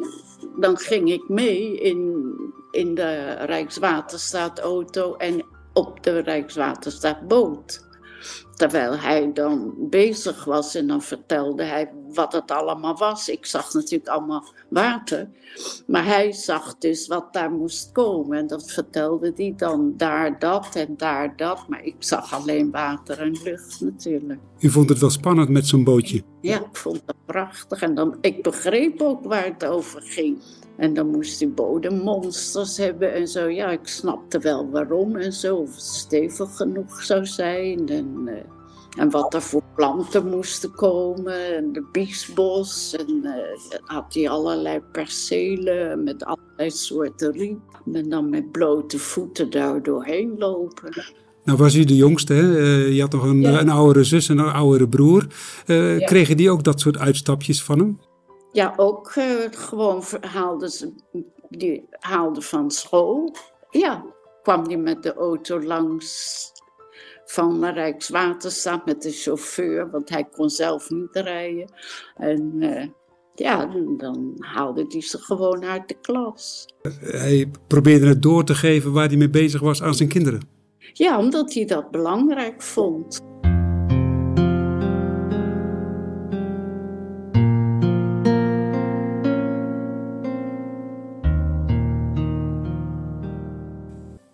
dan 0.56 0.78
ging 0.78 1.10
ik 1.10 1.28
mee 1.28 1.80
in, 1.80 2.24
in 2.70 2.94
de 2.94 3.34
Rijkswaterstaat-auto 3.34 5.14
en 5.14 5.44
op 5.72 6.02
de 6.02 6.18
Rijkswaterstaat-boot. 6.18 7.88
Terwijl 8.60 8.98
hij 8.98 9.32
dan 9.32 9.74
bezig 9.78 10.44
was 10.44 10.74
en 10.74 10.86
dan 10.86 11.02
vertelde 11.02 11.62
hij 11.62 11.90
wat 12.12 12.32
het 12.32 12.50
allemaal 12.50 12.96
was. 12.96 13.28
Ik 13.28 13.46
zag 13.46 13.72
natuurlijk 13.72 14.08
allemaal 14.08 14.44
water, 14.68 15.28
maar 15.86 16.04
hij 16.04 16.32
zag 16.32 16.78
dus 16.78 17.06
wat 17.06 17.32
daar 17.32 17.50
moest 17.50 17.92
komen. 17.92 18.38
En 18.38 18.46
dat 18.46 18.70
vertelde 18.70 19.32
hij 19.36 19.54
dan 19.56 19.94
daar 19.96 20.38
dat 20.38 20.76
en 20.76 20.94
daar 20.96 21.36
dat. 21.36 21.68
Maar 21.68 21.84
ik 21.84 21.94
zag 21.98 22.34
alleen 22.34 22.70
water 22.70 23.18
en 23.18 23.40
lucht 23.44 23.80
natuurlijk. 23.80 24.40
U 24.58 24.70
vond 24.70 24.88
het 24.88 24.98
wel 24.98 25.10
spannend 25.10 25.48
met 25.48 25.66
zo'n 25.66 25.84
bootje? 25.84 26.22
Ja, 26.40 26.58
ik 26.58 26.76
vond 26.76 27.02
het 27.06 27.16
prachtig. 27.24 27.82
En 27.82 27.94
dan, 27.94 28.16
ik 28.20 28.42
begreep 28.42 29.00
ook 29.00 29.24
waar 29.24 29.44
het 29.44 29.64
over 29.64 30.02
ging. 30.02 30.38
En 30.76 30.94
dan 30.94 31.10
moest 31.10 31.40
hij 31.40 31.50
bodemmonsters 31.50 32.76
hebben 32.76 33.14
en 33.14 33.28
zo. 33.28 33.48
Ja, 33.48 33.70
ik 33.70 33.86
snapte 33.86 34.38
wel 34.38 34.70
waarom 34.70 35.16
en 35.16 35.32
zo. 35.32 35.56
Of 35.56 35.74
het 35.74 35.84
stevig 35.84 36.56
genoeg 36.56 37.02
zou 37.02 37.26
zijn. 37.26 37.88
En, 37.88 38.22
uh, 38.24 38.32
en 38.98 39.10
wat 39.10 39.34
er 39.34 39.42
voor 39.42 39.62
planten 39.74 40.28
moesten 40.28 40.72
komen. 40.72 41.56
En 41.56 41.72
de 41.72 41.86
biesbos. 41.92 42.96
En 42.96 43.20
uh, 43.22 43.32
had 43.84 44.14
hij 44.14 44.28
allerlei 44.28 44.80
percelen 44.92 46.04
met 46.04 46.24
allerlei 46.24 46.70
soorten 46.70 47.32
riep. 47.32 47.80
En 47.92 48.08
dan 48.08 48.30
met 48.30 48.52
blote 48.52 48.98
voeten 48.98 49.50
daar 49.50 49.82
doorheen 49.82 50.34
lopen. 50.38 51.04
Nou 51.44 51.58
was 51.58 51.74
u 51.74 51.84
de 51.84 51.96
jongste, 51.96 52.32
hè? 52.32 52.42
Uh, 52.42 52.94
je 52.94 53.00
had 53.00 53.12
nog 53.12 53.24
een, 53.24 53.40
ja. 53.40 53.60
een 53.60 53.68
oudere 53.68 54.04
zus 54.04 54.28
en 54.28 54.38
een 54.38 54.52
oudere 54.52 54.88
broer. 54.88 55.26
Uh, 55.66 55.98
ja. 55.98 56.06
Kregen 56.06 56.36
die 56.36 56.50
ook 56.50 56.64
dat 56.64 56.80
soort 56.80 56.98
uitstapjes 56.98 57.62
van 57.62 57.78
hem? 57.78 58.00
Ja, 58.52 58.72
ook 58.76 59.12
gewoon 59.50 60.02
haalden 60.20 60.70
ze, 60.70 60.92
die 61.48 61.84
haalde 61.90 62.42
van 62.42 62.70
school. 62.70 63.34
Ja, 63.70 64.04
kwam 64.42 64.68
die 64.68 64.78
met 64.78 65.02
de 65.02 65.14
auto 65.14 65.62
langs 65.62 66.52
van 67.30 67.64
Rijkswaterstaat 67.64 68.86
met 68.86 69.02
de 69.02 69.10
chauffeur, 69.10 69.90
want 69.90 70.08
hij 70.08 70.24
kon 70.24 70.50
zelf 70.50 70.90
niet 70.90 71.16
rijden. 71.16 71.72
En 72.16 72.52
uh, 72.58 72.86
ja, 73.34 73.66
dan 73.96 74.34
haalde 74.38 74.84
hij 74.88 75.00
ze 75.00 75.18
gewoon 75.18 75.64
uit 75.64 75.88
de 75.88 75.96
klas. 76.00 76.66
Hij 77.00 77.50
probeerde 77.66 78.06
het 78.06 78.22
door 78.22 78.44
te 78.44 78.54
geven 78.54 78.92
waar 78.92 79.08
hij 79.08 79.16
mee 79.16 79.30
bezig 79.30 79.60
was 79.60 79.82
aan 79.82 79.94
zijn 79.94 80.08
kinderen. 80.08 80.48
Ja, 80.92 81.18
omdat 81.18 81.54
hij 81.54 81.64
dat 81.64 81.90
belangrijk 81.90 82.62
vond. 82.62 83.20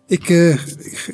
Ik 0.07 0.29
uh, 0.29 0.57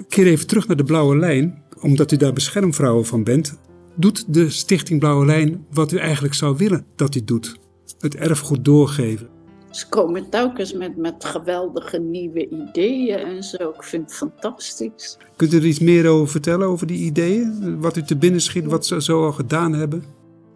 keer 0.08 0.26
even 0.26 0.46
terug 0.46 0.66
naar 0.66 0.76
de 0.76 0.84
Blauwe 0.84 1.16
Lijn, 1.16 1.61
omdat 1.82 2.12
u 2.12 2.16
daar 2.16 2.32
beschermvrouwen 2.32 3.06
van 3.06 3.24
bent. 3.24 3.58
Doet 3.94 4.34
de 4.34 4.50
Stichting 4.50 5.00
Blauwe 5.00 5.26
Lijn 5.26 5.66
wat 5.72 5.92
u 5.92 5.96
eigenlijk 5.96 6.34
zou 6.34 6.56
willen 6.56 6.86
dat 6.96 7.14
u 7.14 7.24
doet? 7.24 7.56
Het 7.98 8.16
erfgoed 8.16 8.64
doorgeven. 8.64 9.28
Ze 9.70 9.88
komen 9.88 10.28
telkens 10.28 10.72
met, 10.72 10.96
met 10.96 11.24
geweldige 11.24 11.98
nieuwe 11.98 12.48
ideeën 12.48 13.18
en 13.18 13.42
zo. 13.42 13.68
Ik 13.68 13.82
vind 13.82 14.04
het 14.04 14.14
fantastisch. 14.14 15.18
Kunt 15.36 15.52
u 15.52 15.56
er 15.56 15.64
iets 15.64 15.78
meer 15.78 16.08
over 16.08 16.28
vertellen, 16.28 16.68
over 16.68 16.86
die 16.86 16.98
ideeën? 16.98 17.80
Wat 17.80 17.96
u 17.96 18.02
te 18.02 18.16
binnen 18.16 18.40
schiet, 18.40 18.64
wat 18.64 18.86
ze 18.86 19.02
zo 19.02 19.24
al 19.24 19.32
gedaan 19.32 19.72
hebben? 19.72 20.04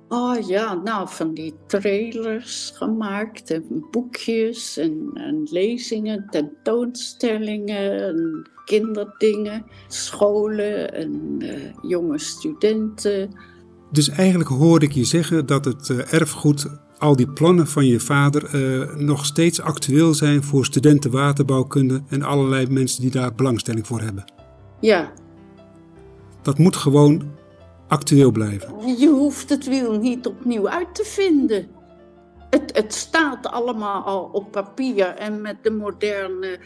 Oh 0.08 0.46
ja, 0.46 0.74
nou, 0.74 1.08
van 1.08 1.34
die 1.34 1.54
trailers 1.66 2.72
gemaakt 2.74 3.50
en 3.50 3.84
boekjes 3.90 4.76
en, 4.76 5.10
en 5.14 5.46
lezingen, 5.50 6.26
tentoonstellingen, 6.30 8.06
en 8.06 8.50
kinderdingen, 8.64 9.64
scholen 9.88 10.94
en 10.94 11.36
uh, 11.38 11.52
jonge 11.82 12.18
studenten. 12.18 13.30
Dus 13.90 14.08
eigenlijk 14.08 14.48
hoorde 14.48 14.86
ik 14.86 14.92
je 14.92 15.04
zeggen 15.04 15.46
dat 15.46 15.64
het 15.64 15.88
uh, 15.88 16.12
erfgoed, 16.12 16.66
al 16.98 17.16
die 17.16 17.28
plannen 17.28 17.66
van 17.66 17.86
je 17.86 18.00
vader, 18.00 18.54
uh, 18.54 18.94
nog 18.94 19.26
steeds 19.26 19.60
actueel 19.60 20.14
zijn 20.14 20.42
voor 20.42 20.64
studenten 20.64 21.10
waterbouwkunde 21.10 22.02
en 22.08 22.22
allerlei 22.22 22.66
mensen 22.66 23.00
die 23.00 23.10
daar 23.10 23.34
belangstelling 23.34 23.86
voor 23.86 24.00
hebben. 24.00 24.24
Ja. 24.80 25.12
Dat 26.42 26.58
moet 26.58 26.76
gewoon 26.76 27.35
actueel 27.88 28.30
blijven. 28.30 28.96
Je 28.98 29.08
hoeft 29.08 29.48
het 29.48 29.66
wiel 29.66 29.98
niet 29.98 30.26
opnieuw 30.26 30.68
uit 30.68 30.94
te 30.94 31.04
vinden. 31.04 31.68
Het, 32.50 32.76
het 32.76 32.94
staat 32.94 33.46
allemaal 33.46 34.02
al 34.02 34.30
op 34.32 34.50
papier 34.50 35.06
en 35.06 35.40
met 35.40 35.56
de 35.62 35.70
moderne 35.70 36.58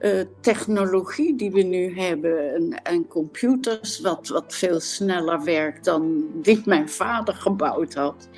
uh, 0.00 0.20
technologie 0.40 1.36
die 1.36 1.50
we 1.50 1.62
nu 1.62 1.98
hebben 1.98 2.54
en, 2.54 2.82
en, 2.82 3.06
computers, 3.06 4.00
wat, 4.00 4.28
wat 4.28 4.54
veel 4.54 4.80
sneller 4.80 5.44
werkt 5.44 5.84
dan 5.84 6.24
die 6.42 6.62
mijn 6.64 6.88
vader 6.88 7.34
gebouwd 7.34 7.94
had, 7.94 8.28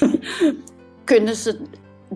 kunnen 1.04 1.36
ze 1.36 1.60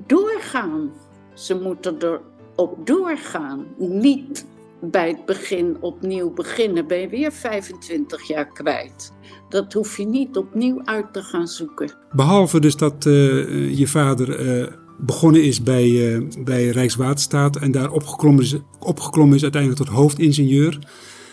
doorgaan. 0.06 0.92
Ze 1.34 1.60
moeten 1.60 1.96
erop 2.02 2.86
doorgaan. 2.86 3.66
Niet 3.76 4.46
bij 4.80 5.08
het 5.08 5.24
begin 5.24 5.76
opnieuw 5.80 6.32
beginnen, 6.32 6.86
ben 6.86 6.98
je 6.98 7.08
weer 7.08 7.32
25 7.32 8.28
jaar 8.28 8.52
kwijt. 8.52 9.12
Dat 9.48 9.72
hoef 9.72 9.96
je 9.96 10.06
niet 10.06 10.36
opnieuw 10.36 10.84
uit 10.84 11.12
te 11.12 11.22
gaan 11.22 11.46
zoeken. 11.46 11.92
Behalve 12.12 12.60
dus 12.60 12.76
dat 12.76 13.04
uh, 13.04 13.78
je 13.78 13.86
vader 13.86 14.40
uh, 14.40 14.66
begonnen 14.98 15.42
is 15.42 15.62
bij, 15.62 15.88
uh, 15.88 16.28
bij 16.44 16.68
Rijkswaterstaat 16.68 17.56
en 17.56 17.70
daar 17.70 17.90
opgeklommen 17.90 18.42
is, 18.42 18.56
opgeklommen 18.78 19.36
is 19.36 19.42
uiteindelijk 19.42 19.82
tot 19.82 19.94
hoofdingenieur. 19.94 20.78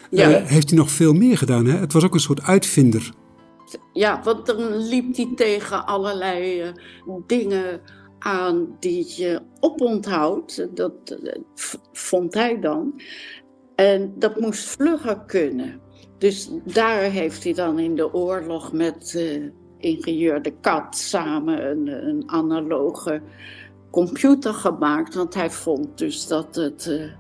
Ja. 0.09 0.29
heeft 0.29 0.69
hij 0.69 0.77
nog 0.77 0.91
veel 0.91 1.13
meer 1.13 1.37
gedaan. 1.37 1.65
Hè? 1.65 1.77
Het 1.77 1.93
was 1.93 2.03
ook 2.03 2.13
een 2.13 2.19
soort 2.19 2.41
uitvinder. 2.41 3.11
Ja, 3.93 4.21
want 4.23 4.45
dan 4.45 4.87
liep 4.87 5.15
hij 5.15 5.31
tegen 5.35 5.85
allerlei 5.85 6.71
dingen 7.27 7.81
aan 8.19 8.75
die 8.79 9.13
je 9.15 9.41
oponthoudt. 9.59 10.67
Dat 10.75 11.17
vond 11.91 12.33
hij 12.33 12.59
dan. 12.59 13.01
En 13.75 14.13
dat 14.19 14.39
moest 14.39 14.63
vlugger 14.63 15.19
kunnen. 15.25 15.79
Dus 16.17 16.49
daar 16.63 17.01
heeft 17.01 17.43
hij 17.43 17.53
dan 17.53 17.79
in 17.79 17.95
de 17.95 18.13
oorlog 18.13 18.73
met 18.73 19.13
uh, 19.17 19.43
ingenieur 19.77 20.41
De 20.41 20.53
Kat 20.61 20.97
samen 20.97 21.69
een, 21.69 22.07
een, 22.07 22.23
analoge 22.25 23.21
computer 23.91 24.53
gemaakt. 24.53 25.15
Want 25.15 25.33
hij 25.33 25.49
vond 25.49 25.97
dus 25.97 26.27
dat 26.27 26.55
het, 26.55 26.85
uh, 26.85 27.11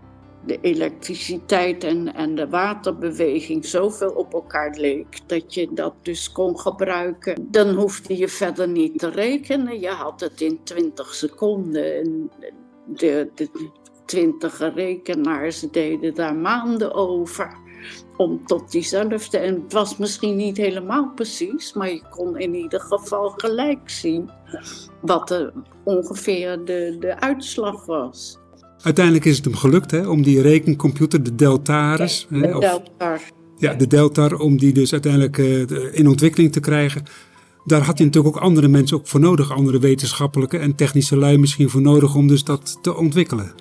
de 0.45 0.57
elektriciteit 0.61 1.83
en, 1.83 2.13
en 2.13 2.35
de 2.35 2.49
waterbeweging 2.49 3.65
zoveel 3.65 4.09
op 4.09 4.33
elkaar 4.33 4.75
leek 4.77 5.19
dat 5.27 5.53
je 5.53 5.73
dat 5.73 5.93
dus 6.01 6.31
kon 6.31 6.59
gebruiken. 6.59 7.47
Dan 7.51 7.75
hoefde 7.75 8.17
je 8.17 8.27
verder 8.27 8.67
niet 8.67 8.99
te 8.99 9.09
rekenen. 9.09 9.79
Je 9.79 9.89
had 9.89 10.19
het 10.19 10.41
in 10.41 10.59
20 10.63 11.13
seconden. 11.13 11.95
En 11.95 12.31
de, 12.85 13.29
de 13.35 13.49
20 14.05 14.73
rekenaars 14.75 15.59
deden 15.59 16.13
daar 16.13 16.35
maanden 16.35 16.93
over 16.93 17.63
om 18.17 18.45
tot 18.45 18.71
diezelfde. 18.71 19.37
En 19.37 19.61
het 19.61 19.73
was 19.73 19.97
misschien 19.97 20.35
niet 20.35 20.57
helemaal 20.57 21.11
precies, 21.15 21.73
maar 21.73 21.89
je 21.89 22.01
kon 22.09 22.37
in 22.37 22.53
ieder 22.53 22.81
geval 22.81 23.29
gelijk 23.29 23.89
zien 23.89 24.29
wat 25.01 25.27
de, 25.27 25.53
ongeveer 25.83 26.65
de, 26.65 26.95
de 26.99 27.19
uitslag 27.19 27.85
was. 27.85 28.37
Uiteindelijk 28.81 29.25
is 29.25 29.35
het 29.35 29.45
hem 29.45 29.55
gelukt 29.55 29.91
hè, 29.91 30.07
om 30.07 30.23
die 30.23 30.41
rekencomputer, 30.41 31.23
de 31.23 31.35
Deltaris. 31.35 32.27
de 32.29 32.37
hè, 32.37 32.59
Deltar. 32.59 33.21
Ja, 33.57 33.73
de 33.73 33.87
Deltar, 33.87 34.33
om 34.39 34.57
die 34.57 34.73
dus 34.73 34.91
uiteindelijk 34.91 35.37
uh, 35.37 35.63
in 35.91 36.07
ontwikkeling 36.07 36.51
te 36.51 36.59
krijgen. 36.59 37.03
Daar 37.65 37.81
had 37.81 37.97
hij 37.97 38.05
natuurlijk 38.05 38.35
ook 38.35 38.41
andere 38.41 38.67
mensen 38.67 38.97
ook 38.97 39.07
voor 39.07 39.19
nodig, 39.19 39.51
andere 39.51 39.79
wetenschappelijke 39.79 40.57
en 40.57 40.75
technische 40.75 41.17
lui 41.17 41.37
misschien 41.37 41.69
voor 41.69 41.81
nodig 41.81 42.15
om 42.15 42.27
dus 42.27 42.43
dat 42.43 42.77
te 42.81 42.95
ontwikkelen. 42.95 43.53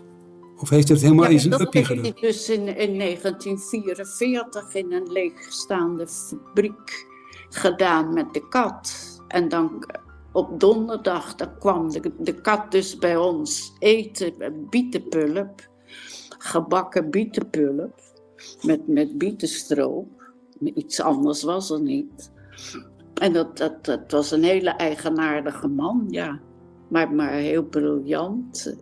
Of 0.57 0.69
heeft 0.69 0.89
hij 0.89 0.97
het 0.97 1.07
helemaal 1.07 1.31
in 1.31 1.41
zijn 1.41 1.61
uppie 1.61 1.85
gedaan? 1.85 2.03
Dat 2.03 2.13
heeft 2.21 2.21
hij 2.21 2.31
dus 2.31 2.49
in, 2.49 2.91
in 2.91 2.99
1944 2.99 4.75
in 4.75 4.93
een 4.93 5.13
leegstaande 5.13 6.07
fabriek 6.07 7.07
gedaan 7.49 8.13
met 8.13 8.35
de 8.35 8.49
kat. 8.49 8.97
En 9.29 9.49
dan 9.49 9.85
op 10.35 10.61
donderdag 10.61 11.35
dan 11.35 11.59
kwam 11.59 11.91
de, 11.91 12.13
de 12.19 12.41
kat 12.41 12.71
dus 12.71 12.99
bij 12.99 13.17
ons 13.17 13.73
eten, 13.79 14.67
bietenpulp, 14.71 15.69
gebakken 16.39 17.11
bietenpulp 17.11 18.01
met, 18.63 18.89
met 18.89 19.19
bietenstroop. 19.19 20.33
Iets 20.61 21.01
anders 21.01 21.43
was 21.43 21.71
er 21.71 21.81
niet. 21.81 22.33
En 23.15 23.33
dat, 23.33 23.57
dat, 23.57 23.85
dat 23.85 24.11
was 24.11 24.31
een 24.31 24.43
hele 24.43 24.71
eigenaardige 24.71 25.69
man, 25.69 26.05
ja. 26.09 26.41
Maar, 26.89 27.13
maar 27.13 27.33
heel 27.33 27.65
briljant. 27.65 28.77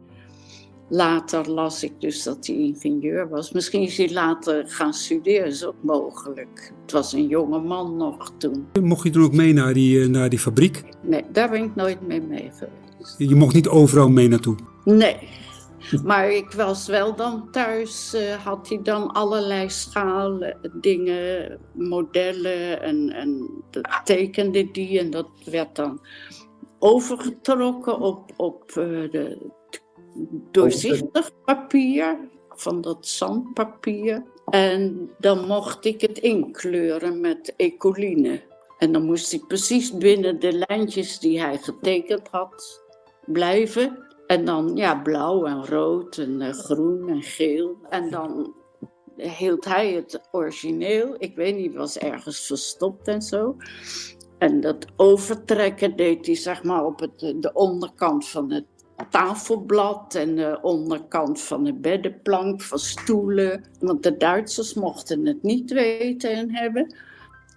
Later 0.95 1.51
las 1.51 1.83
ik 1.83 2.01
dus 2.01 2.23
dat 2.23 2.47
hij 2.47 2.57
ingenieur 2.57 3.29
was. 3.29 3.53
Misschien 3.53 3.83
is 3.83 3.97
hij 3.97 4.13
later 4.13 4.65
gaan 4.69 4.95
studeren, 4.95 5.47
is 5.47 5.65
ook 5.65 5.83
mogelijk. 5.83 6.73
Het 6.83 6.93
was 6.93 7.13
een 7.13 7.27
jonge 7.27 7.61
man 7.61 7.97
nog 7.97 8.33
toen. 8.37 8.67
Mocht 8.83 9.03
je 9.03 9.11
dan 9.11 9.23
ook 9.23 9.33
mee 9.33 9.53
naar 9.53 9.73
die, 9.75 10.03
eh, 10.03 10.09
naar 10.09 10.29
die 10.29 10.39
fabriek? 10.39 10.83
Nee, 11.01 11.25
daar 11.33 11.51
ben 11.51 11.65
ik 11.65 11.75
nooit 11.75 12.07
mee 12.07 12.21
mee 12.21 12.51
geweest. 12.51 13.15
Je 13.19 13.35
mocht 13.35 13.55
niet 13.55 13.69
overal 13.69 14.09
mee 14.09 14.29
naartoe? 14.29 14.57
Nee. 14.85 15.17
Maar 16.05 16.31
ik 16.31 16.53
was 16.53 16.87
wel 16.87 17.17
dan 17.17 17.51
thuis, 17.51 18.15
uh, 18.15 18.35
had 18.35 18.69
hij 18.69 18.81
dan 18.83 19.13
allerlei 19.13 19.71
schalen, 19.71 20.57
dingen, 20.81 21.59
modellen 21.75 22.83
en, 22.83 23.11
en 23.11 23.51
tekende 24.05 24.71
die. 24.71 24.99
En 24.99 25.11
dat 25.11 25.29
werd 25.45 25.77
dan 25.77 26.01
overgetrokken 26.79 27.99
op, 27.99 28.33
op 28.37 28.65
uh, 28.69 29.11
de 29.11 29.51
doorzichtig 30.51 31.31
papier, 31.45 32.19
van 32.49 32.81
dat 32.81 33.07
zandpapier. 33.07 34.25
En 34.47 35.11
dan 35.19 35.47
mocht 35.47 35.85
ik 35.85 36.01
het 36.01 36.19
inkleuren 36.19 37.21
met 37.21 37.55
ecoline. 37.57 38.41
En 38.79 38.93
dan 38.93 39.05
moest 39.05 39.33
ik 39.33 39.47
precies 39.47 39.97
binnen 39.97 40.41
de 40.41 40.65
lijntjes 40.67 41.19
die 41.19 41.41
hij 41.41 41.59
getekend 41.59 42.29
had 42.31 42.83
blijven. 43.25 44.07
En 44.27 44.45
dan 44.45 44.77
ja, 44.77 44.95
blauw 44.95 45.45
en 45.45 45.67
rood 45.67 46.19
en 46.19 46.41
uh, 46.41 46.51
groen 46.51 47.09
en 47.09 47.23
geel. 47.23 47.77
En 47.89 48.11
dan 48.11 48.55
hield 49.17 49.65
hij 49.65 49.93
het 49.93 50.21
origineel. 50.33 51.15
Ik 51.19 51.37
weet 51.37 51.57
niet, 51.57 51.75
was 51.75 51.99
ergens 51.99 52.47
verstopt 52.47 53.09
en 53.09 53.23
zo. 53.23 53.57
En 54.39 54.61
dat 54.61 54.87
overtrekken 54.97 55.97
deed 55.97 56.27
hij 56.27 56.35
zeg 56.35 56.63
maar 56.63 56.85
op 56.85 57.01
het, 57.01 57.19
de 57.19 57.51
onderkant 57.53 58.29
van 58.29 58.53
het 58.53 58.67
tafelblad 59.11 60.15
en 60.15 60.35
de 60.35 60.59
onderkant 60.63 61.41
van 61.41 61.65
de 61.65 61.75
beddenplank, 61.75 62.63
van 62.63 62.79
stoelen. 62.79 63.65
Want 63.81 64.03
de 64.03 64.17
Duitsers 64.17 64.75
mochten 64.75 65.27
het 65.27 65.43
niet 65.43 65.73
weten 65.73 66.31
en 66.31 66.55
hebben. 66.55 66.95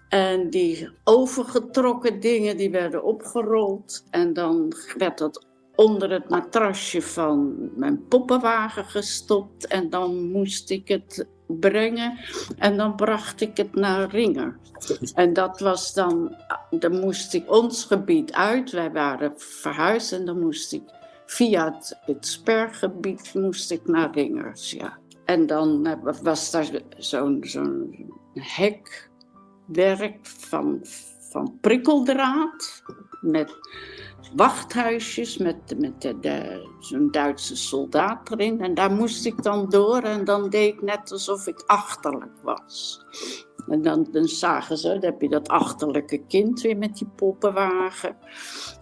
En 0.09 0.49
die 0.49 0.89
overgetrokken 1.03 2.19
dingen 2.19 2.57
die 2.57 2.71
werden 2.71 3.03
opgerold. 3.03 4.03
En 4.09 4.33
dan 4.33 4.73
werd 4.97 5.17
dat 5.17 5.45
onder 5.75 6.11
het 6.11 6.29
matrasje 6.29 7.01
van 7.01 7.55
mijn 7.75 8.07
poppenwagen 8.07 8.85
gestopt. 8.85 9.67
En 9.67 9.89
dan 9.89 10.31
moest 10.31 10.69
ik 10.69 10.87
het 10.87 11.27
brengen. 11.47 12.19
En 12.57 12.77
dan 12.77 12.95
bracht 12.95 13.41
ik 13.41 13.57
het 13.57 13.75
naar 13.75 14.09
Ringer. 14.09 14.57
En 15.13 15.33
dat 15.33 15.59
was 15.59 15.93
dan, 15.93 16.35
dan 16.69 16.99
moest 16.99 17.33
ik 17.33 17.51
ons 17.51 17.83
gebied 17.83 18.33
uit. 18.33 18.71
Wij 18.71 18.91
waren 18.91 19.33
verhuisd 19.35 20.11
en 20.11 20.25
dan 20.25 20.39
moest 20.39 20.73
ik 20.73 20.83
via 21.25 21.73
het, 21.73 21.99
het 22.05 22.27
spergebied 22.27 23.33
moest 23.33 23.71
ik 23.71 23.88
naar 23.88 24.11
Ringers, 24.11 24.71
ja. 24.71 24.97
En 25.25 25.47
dan 25.47 25.85
eh, 25.85 26.13
was 26.21 26.51
daar 26.51 26.69
zo'n 26.97 28.09
hekwerk 28.33 30.25
van, 30.25 30.79
van 31.31 31.57
prikkeldraad 31.61 32.83
met 33.21 33.57
wachthuisjes 34.35 35.38
met, 35.38 35.79
met 35.79 36.01
de, 36.01 36.67
zo'n 36.79 37.11
Duitse 37.11 37.55
soldaat 37.55 38.31
erin. 38.31 38.61
En 38.61 38.73
daar 38.73 38.91
moest 38.91 39.25
ik 39.25 39.43
dan 39.43 39.69
door 39.69 40.01
en 40.01 40.23
dan 40.23 40.49
deed 40.49 40.73
ik 40.73 40.81
net 40.81 41.11
alsof 41.11 41.47
ik 41.47 41.63
achterlijk 41.65 42.41
was. 42.43 43.05
En 43.67 43.82
dan, 43.82 44.08
dan 44.12 44.28
zagen 44.28 44.78
ze, 44.78 44.88
dan 44.88 44.99
heb 44.99 45.21
je 45.21 45.30
dat 45.30 45.47
achterlijke 45.47 46.21
kind 46.28 46.62
weer 46.62 46.78
met 46.78 46.97
die 46.97 47.08
poppenwagen. 47.15 48.15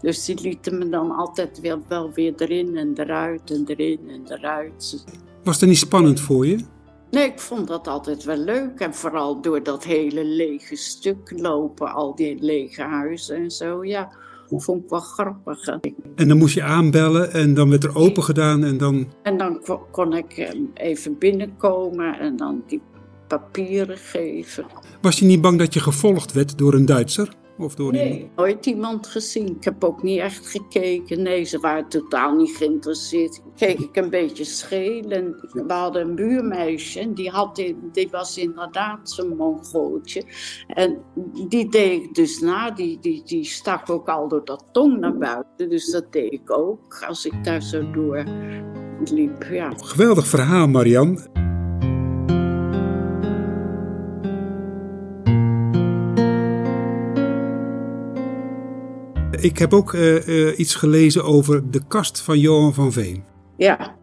Dus 0.01 0.25
die 0.25 0.41
lieten 0.41 0.77
me 0.77 0.89
dan 0.89 1.11
altijd 1.11 1.59
weer, 1.61 1.79
wel 1.87 2.11
weer 2.11 2.33
erin 2.37 2.77
en 2.77 2.93
eruit 2.95 3.51
en 3.51 3.63
erin 3.67 3.99
en 4.09 4.23
eruit. 4.27 5.05
Was 5.43 5.59
dat 5.59 5.69
niet 5.69 5.77
spannend 5.77 6.19
voor 6.19 6.47
je? 6.47 6.57
Nee, 7.11 7.25
ik 7.25 7.39
vond 7.39 7.67
dat 7.67 7.87
altijd 7.87 8.23
wel 8.23 8.37
leuk. 8.37 8.79
En 8.79 8.93
vooral 8.93 9.41
door 9.41 9.63
dat 9.63 9.83
hele 9.83 10.25
lege 10.25 10.75
stuk 10.75 11.33
lopen, 11.35 11.93
al 11.93 12.15
die 12.15 12.37
lege 12.39 12.81
huizen 12.81 13.35
en 13.35 13.51
zo. 13.51 13.85
Ja, 13.85 14.11
vond 14.49 14.83
ik 14.83 14.89
wel 14.89 14.99
grappig. 14.99 15.67
En 16.15 16.27
dan 16.27 16.37
moest 16.37 16.53
je 16.53 16.63
aanbellen 16.63 17.31
en 17.31 17.53
dan 17.53 17.69
werd 17.69 17.83
er 17.83 17.95
open 17.95 18.23
gedaan 18.23 18.63
en 18.63 18.77
dan... 18.77 19.07
En 19.21 19.37
dan 19.37 19.61
kon 19.91 20.13
ik 20.13 20.37
eh, 20.37 20.59
even 20.73 21.17
binnenkomen 21.17 22.19
en 22.19 22.35
dan 22.35 22.63
die 22.67 22.81
papieren 23.27 23.97
geven. 23.97 24.65
Was 25.01 25.19
je 25.19 25.25
niet 25.25 25.41
bang 25.41 25.59
dat 25.59 25.73
je 25.73 25.79
gevolgd 25.79 26.33
werd 26.33 26.57
door 26.57 26.73
een 26.73 26.85
Duitser? 26.85 27.41
Of 27.57 27.75
door 27.75 27.91
nee, 27.91 28.13
iemand? 28.13 28.35
nooit 28.35 28.65
iemand 28.65 29.07
gezien. 29.07 29.47
Ik 29.47 29.63
heb 29.63 29.83
ook 29.83 30.03
niet 30.03 30.19
echt 30.19 30.47
gekeken. 30.47 31.21
Nee, 31.21 31.43
ze 31.43 31.59
waren 31.59 31.89
totaal 31.89 32.35
niet 32.35 32.55
geïnteresseerd. 32.55 33.41
Keek 33.55 33.79
ik 33.79 33.95
een 33.95 34.09
beetje 34.09 34.43
scheel. 34.43 35.09
En 35.09 35.49
we 35.51 35.73
hadden 35.73 36.07
een 36.07 36.15
buurmeisje. 36.15 36.99
En 36.99 37.13
die, 37.13 37.29
had, 37.29 37.55
die 37.91 38.07
was 38.11 38.37
inderdaad 38.37 39.09
zo'n 39.09 39.35
mongooltje. 39.35 40.23
En 40.67 40.97
die 41.47 41.69
deed 41.69 42.03
ik 42.03 42.13
dus 42.13 42.39
na. 42.39 42.71
Die, 42.71 42.99
die, 42.99 43.23
die 43.25 43.43
stak 43.45 43.89
ook 43.89 44.09
al 44.09 44.27
door 44.27 44.45
dat 44.45 44.65
tong 44.71 44.99
naar 44.99 45.17
buiten. 45.17 45.69
Dus 45.69 45.91
dat 45.91 46.11
deed 46.11 46.33
ik 46.33 46.57
ook. 46.57 47.03
Als 47.07 47.25
ik 47.25 47.43
daar 47.43 47.61
zo 47.61 47.91
door 47.91 48.23
liep, 49.03 49.43
ja. 49.51 49.73
Geweldig 49.77 50.27
verhaal, 50.27 50.67
Marian. 50.67 51.19
Ik 59.43 59.57
heb 59.57 59.73
ook 59.73 59.93
uh, 59.93 60.27
uh, 60.27 60.59
iets 60.59 60.75
gelezen 60.75 61.23
over 61.23 61.71
de 61.71 61.81
kast 61.87 62.21
van 62.21 62.39
Johan 62.39 62.73
van 62.73 62.91
Veen. 62.91 63.23
Ja. 63.57 63.95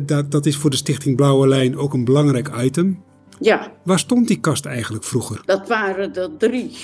dat, 0.00 0.30
dat 0.30 0.46
is 0.46 0.56
voor 0.56 0.70
de 0.70 0.76
Stichting 0.76 1.16
Blauwe 1.16 1.48
Lijn 1.48 1.76
ook 1.76 1.94
een 1.94 2.04
belangrijk 2.04 2.50
item. 2.62 3.02
Ja. 3.40 3.72
Waar 3.84 3.98
stond 3.98 4.28
die 4.28 4.40
kast 4.40 4.64
eigenlijk 4.64 5.04
vroeger? 5.04 5.42
Dat 5.44 5.68
waren 5.68 6.14
er 6.14 6.30
drie. 6.38 6.76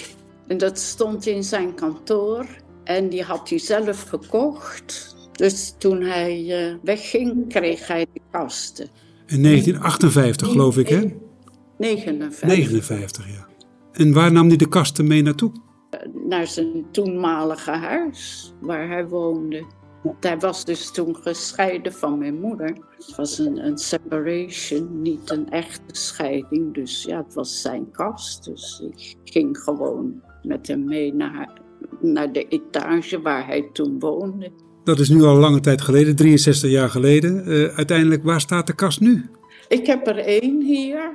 En 0.46 0.58
dat 0.58 0.78
stond 0.78 1.26
in 1.26 1.44
zijn 1.44 1.74
kantoor. 1.74 2.46
En 2.84 3.08
die 3.08 3.22
had 3.22 3.48
hij 3.48 3.58
zelf 3.58 4.02
gekocht. 4.02 5.16
Dus 5.32 5.74
toen 5.78 6.00
hij 6.02 6.68
uh, 6.68 6.74
wegging, 6.82 7.48
kreeg 7.48 7.86
hij 7.86 8.06
de 8.12 8.20
kasten. 8.30 8.88
In 9.26 9.42
1958 9.42 10.48
geloof 10.48 10.78
ik, 10.78 10.88
hè? 10.88 11.14
59. 11.78 12.48
59, 12.48 13.28
ja. 13.28 13.46
En 13.92 14.12
waar 14.12 14.32
nam 14.32 14.48
hij 14.48 14.56
de 14.56 14.68
kasten 14.68 15.06
mee 15.06 15.22
naartoe? 15.22 15.52
Naar 16.12 16.46
zijn 16.46 16.86
toenmalige 16.90 17.70
huis 17.70 18.52
waar 18.60 18.88
hij 18.88 19.06
woonde. 19.06 19.64
Hij 20.20 20.38
was 20.38 20.64
dus 20.64 20.90
toen 20.90 21.16
gescheiden 21.16 21.92
van 21.92 22.18
mijn 22.18 22.40
moeder. 22.40 22.76
Het 22.96 23.16
was 23.16 23.38
een, 23.38 23.66
een 23.66 23.78
separation, 23.78 25.02
niet 25.02 25.30
een 25.30 25.50
echte 25.50 25.94
scheiding. 25.94 26.74
Dus 26.74 27.02
ja, 27.02 27.22
het 27.22 27.34
was 27.34 27.60
zijn 27.60 27.90
kast. 27.90 28.44
Dus 28.44 28.82
ik 28.84 29.16
ging 29.24 29.58
gewoon 29.58 30.22
met 30.42 30.66
hem 30.66 30.84
mee 30.84 31.14
naar, 31.14 31.60
naar 32.00 32.32
de 32.32 32.48
etage 32.48 33.20
waar 33.20 33.46
hij 33.46 33.68
toen 33.72 33.98
woonde. 33.98 34.50
Dat 34.84 34.98
is 34.98 35.08
nu 35.08 35.22
al 35.22 35.36
lange 35.36 35.60
tijd 35.60 35.80
geleden, 35.80 36.16
63 36.16 36.70
jaar 36.70 36.90
geleden. 36.90 37.48
Uh, 37.48 37.76
uiteindelijk, 37.76 38.22
waar 38.22 38.40
staat 38.40 38.66
de 38.66 38.74
kast 38.74 39.00
nu? 39.00 39.30
Ik 39.68 39.86
heb 39.86 40.06
er 40.06 40.18
één 40.18 40.62
hier. 40.62 41.12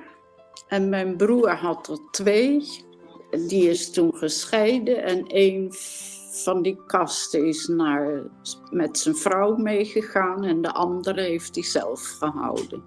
En 0.67 0.89
mijn 0.89 1.17
broer 1.17 1.49
had 1.49 1.87
er 1.89 1.97
twee. 2.11 2.63
Die 3.47 3.69
is 3.69 3.91
toen 3.91 4.15
gescheiden. 4.15 5.03
En 5.03 5.27
één 5.27 5.67
van 6.31 6.61
die 6.61 6.79
kasten 6.85 7.47
is 7.47 7.67
naar, 7.67 8.23
met 8.71 8.97
zijn 8.97 9.15
vrouw 9.15 9.55
meegegaan. 9.55 10.43
En 10.43 10.61
de 10.61 10.73
andere 10.73 11.21
heeft 11.21 11.55
hij 11.55 11.63
zelf 11.63 12.15
gehouden. 12.19 12.83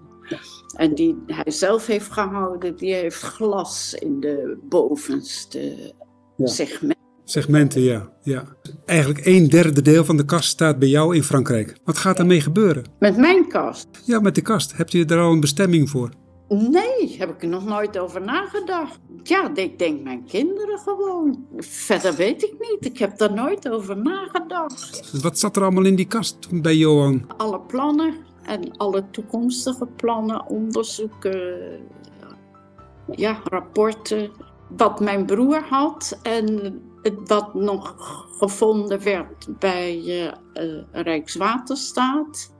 En 0.75 0.95
die 0.95 1.23
hij 1.27 1.51
zelf 1.51 1.85
heeft 1.85 2.11
gehouden, 2.11 2.75
die 2.75 2.93
heeft 2.93 3.21
glas 3.21 3.93
in 3.93 4.19
de 4.19 4.57
bovenste 4.69 5.93
ja. 6.37 6.47
segment. 6.47 7.01
Segmenten, 7.23 7.81
ja, 7.81 8.09
ja. 8.21 8.43
Eigenlijk 8.85 9.25
een 9.25 9.49
derde 9.49 9.81
deel 9.81 10.05
van 10.05 10.17
de 10.17 10.25
kast 10.25 10.49
staat 10.49 10.79
bij 10.79 10.87
jou 10.87 11.15
in 11.15 11.23
Frankrijk. 11.23 11.77
Wat 11.83 11.97
gaat 11.97 12.17
daarmee 12.17 12.41
gebeuren? 12.41 12.83
Met 12.99 13.17
mijn 13.17 13.47
kast? 13.47 13.87
Ja, 14.05 14.19
met 14.19 14.35
de 14.35 14.41
kast. 14.41 14.77
Hebt 14.77 14.93
u 14.93 15.03
er 15.03 15.19
al 15.19 15.31
een 15.31 15.39
bestemming 15.39 15.89
voor? 15.89 16.09
Nee, 16.47 17.15
heb 17.17 17.29
ik 17.29 17.41
er 17.41 17.47
nog 17.47 17.65
nooit 17.65 17.97
over 17.97 18.21
nagedacht. 18.21 18.99
Ja, 19.23 19.55
ik 19.55 19.79
denk 19.79 20.03
mijn 20.03 20.25
kinderen 20.25 20.79
gewoon. 20.79 21.45
Verder 21.57 22.15
weet 22.15 22.43
ik 22.43 22.53
niet. 22.59 22.85
Ik 22.85 22.97
heb 22.97 23.17
daar 23.17 23.33
nooit 23.33 23.69
over 23.69 23.97
nagedacht. 23.97 25.21
Wat 25.21 25.39
zat 25.39 25.55
er 25.55 25.61
allemaal 25.61 25.85
in 25.85 25.95
die 25.95 26.07
kast 26.07 26.61
bij 26.61 26.75
Johan? 26.75 27.25
Alle 27.37 27.59
plannen 27.59 28.15
en 28.43 28.77
alle 28.77 29.09
toekomstige 29.09 29.85
plannen, 29.85 30.47
onderzoeken, 30.47 31.79
ja, 33.11 33.41
rapporten. 33.43 34.31
Wat 34.69 34.99
mijn 34.99 35.25
broer 35.25 35.63
had 35.69 36.19
en 36.21 36.81
wat 37.25 37.53
nog 37.53 37.95
gevonden 38.37 39.03
werd 39.03 39.59
bij 39.59 39.97
uh, 40.53 40.81
Rijkswaterstaat. 40.91 42.53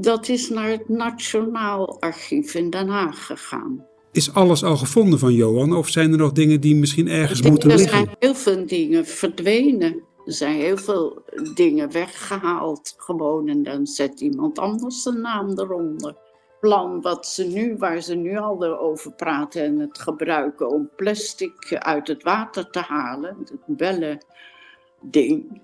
Dat 0.00 0.28
is 0.28 0.48
naar 0.48 0.68
het 0.68 0.88
Nationaal 0.88 2.00
Archief 2.00 2.54
in 2.54 2.70
Den 2.70 2.88
Haag 2.88 3.26
gegaan. 3.26 3.86
Is 4.12 4.34
alles 4.34 4.64
al 4.64 4.76
gevonden 4.76 5.18
van 5.18 5.32
Johan 5.32 5.76
of 5.76 5.88
zijn 5.88 6.12
er 6.12 6.18
nog 6.18 6.32
dingen 6.32 6.60
die 6.60 6.76
misschien 6.76 7.08
ergens 7.08 7.42
moeten 7.42 7.68
liggen? 7.68 7.86
Er 7.86 7.94
zijn 7.94 8.16
heel 8.18 8.34
veel 8.34 8.66
dingen 8.66 9.06
verdwenen. 9.06 10.02
Er 10.26 10.32
zijn 10.32 10.56
heel 10.56 10.76
veel 10.76 11.22
dingen 11.54 11.92
weggehaald 11.92 12.94
gewoon 12.96 13.48
en 13.48 13.62
dan 13.62 13.86
zet 13.86 14.20
iemand 14.20 14.58
anders 14.58 15.02
zijn 15.02 15.20
naam 15.20 15.50
eronder. 15.58 16.16
Plan 16.60 17.00
wat 17.00 17.26
ze 17.26 17.44
nu, 17.44 17.76
waar 17.76 18.00
ze 18.00 18.14
nu 18.14 18.38
al 18.38 18.78
over 18.78 19.12
praten 19.12 19.62
en 19.62 19.78
het 19.78 19.98
gebruiken 19.98 20.70
om 20.70 20.90
plastic 20.96 21.76
uit 21.78 22.08
het 22.08 22.22
water 22.22 22.70
te 22.70 22.80
halen, 22.80 23.36
het 23.38 23.76
bellen 23.76 24.24
ding, 25.00 25.62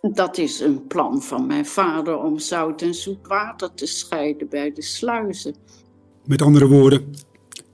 dat 0.00 0.38
is 0.38 0.60
een 0.60 0.86
plan 0.86 1.22
van 1.22 1.46
mijn 1.46 1.66
vader 1.66 2.18
om 2.18 2.38
zout 2.38 2.82
en 2.82 2.94
zoet 2.94 3.26
water 3.26 3.74
te 3.74 3.86
scheiden 3.86 4.48
bij 4.48 4.72
de 4.72 4.82
sluizen. 4.82 5.54
Met 6.24 6.42
andere 6.42 6.66
woorden, 6.68 7.14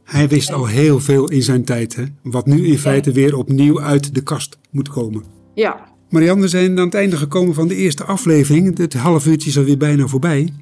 hij 0.04 0.28
wist 0.28 0.52
al 0.52 0.66
heel 0.66 1.00
veel 1.00 1.30
in 1.30 1.42
zijn 1.42 1.64
tijd, 1.64 1.96
hè? 1.96 2.04
wat 2.22 2.46
nu 2.46 2.66
in 2.66 2.78
feite 2.78 3.12
weer 3.12 3.36
opnieuw 3.36 3.80
uit 3.80 4.14
de 4.14 4.22
kast 4.22 4.58
moet 4.70 4.88
komen. 4.88 5.24
Ja. 5.54 5.92
Marianne, 6.08 6.42
we 6.42 6.48
zijn 6.48 6.78
aan 6.78 6.84
het 6.84 6.94
einde 6.94 7.16
gekomen 7.16 7.54
van 7.54 7.68
de 7.68 7.74
eerste 7.74 8.04
aflevering. 8.04 8.78
Het 8.78 8.94
half 8.94 9.26
uurtje 9.26 9.48
is 9.48 9.58
alweer 9.58 9.76
bijna 9.76 10.06
voorbij. 10.06 10.52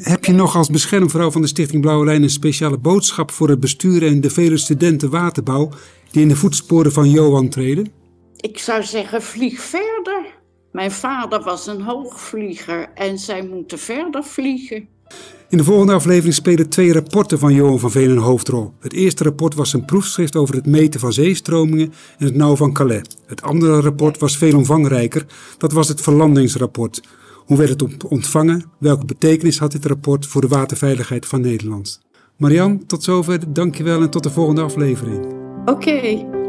Heb 0.00 0.24
je 0.24 0.32
nog 0.32 0.56
als 0.56 0.68
beschermvrouw 0.68 1.30
van 1.30 1.40
de 1.40 1.46
Stichting 1.46 1.82
Blauwe 1.82 2.04
Lijn 2.04 2.22
een 2.22 2.30
speciale 2.30 2.78
boodschap 2.78 3.30
voor 3.30 3.48
het 3.48 3.60
bestuur 3.60 4.06
en 4.06 4.20
de 4.20 4.30
vele 4.30 4.56
studenten 4.56 5.10
waterbouw 5.10 5.68
die 6.10 6.22
in 6.22 6.28
de 6.28 6.36
voetsporen 6.36 6.92
van 6.92 7.10
Johan 7.10 7.48
treden? 7.48 7.92
Ik 8.36 8.58
zou 8.58 8.82
zeggen, 8.82 9.22
vlieg 9.22 9.60
verder. 9.60 10.40
Mijn 10.72 10.90
vader 10.90 11.42
was 11.42 11.66
een 11.66 11.82
hoogvlieger 11.82 12.88
en 12.94 13.18
zij 13.18 13.46
moeten 13.46 13.78
verder 13.78 14.24
vliegen. 14.24 14.88
In 15.48 15.58
de 15.58 15.64
volgende 15.64 15.92
aflevering 15.92 16.34
spelen 16.34 16.68
twee 16.68 16.92
rapporten 16.92 17.38
van 17.38 17.54
Johan 17.54 17.78
van 17.78 17.90
Veen 17.90 18.10
een 18.10 18.18
hoofdrol. 18.18 18.72
Het 18.80 18.92
eerste 18.92 19.24
rapport 19.24 19.54
was 19.54 19.72
een 19.72 19.84
proefschrift 19.84 20.36
over 20.36 20.54
het 20.54 20.66
meten 20.66 21.00
van 21.00 21.12
zeestromingen 21.12 21.92
en 22.18 22.26
het 22.26 22.34
nauw 22.34 22.56
van 22.56 22.72
Calais. 22.72 23.02
Het 23.26 23.42
andere 23.42 23.80
rapport 23.80 24.18
was 24.18 24.36
veel 24.36 24.56
omvangrijker. 24.56 25.26
Dat 25.58 25.72
was 25.72 25.88
het 25.88 26.00
verlandingsrapport. 26.00 27.02
Hoe 27.36 27.56
werd 27.56 27.80
het 27.80 28.04
ontvangen? 28.04 28.64
Welke 28.78 29.04
betekenis 29.04 29.58
had 29.58 29.72
dit 29.72 29.84
rapport 29.86 30.26
voor 30.26 30.40
de 30.40 30.48
waterveiligheid 30.48 31.26
van 31.26 31.40
Nederland? 31.40 32.00
Marian, 32.36 32.86
tot 32.86 33.02
zover. 33.02 33.52
Dankjewel 33.52 34.02
en 34.02 34.10
tot 34.10 34.22
de 34.22 34.30
volgende 34.30 34.62
aflevering. 34.62 35.26
Oké. 35.64 36.40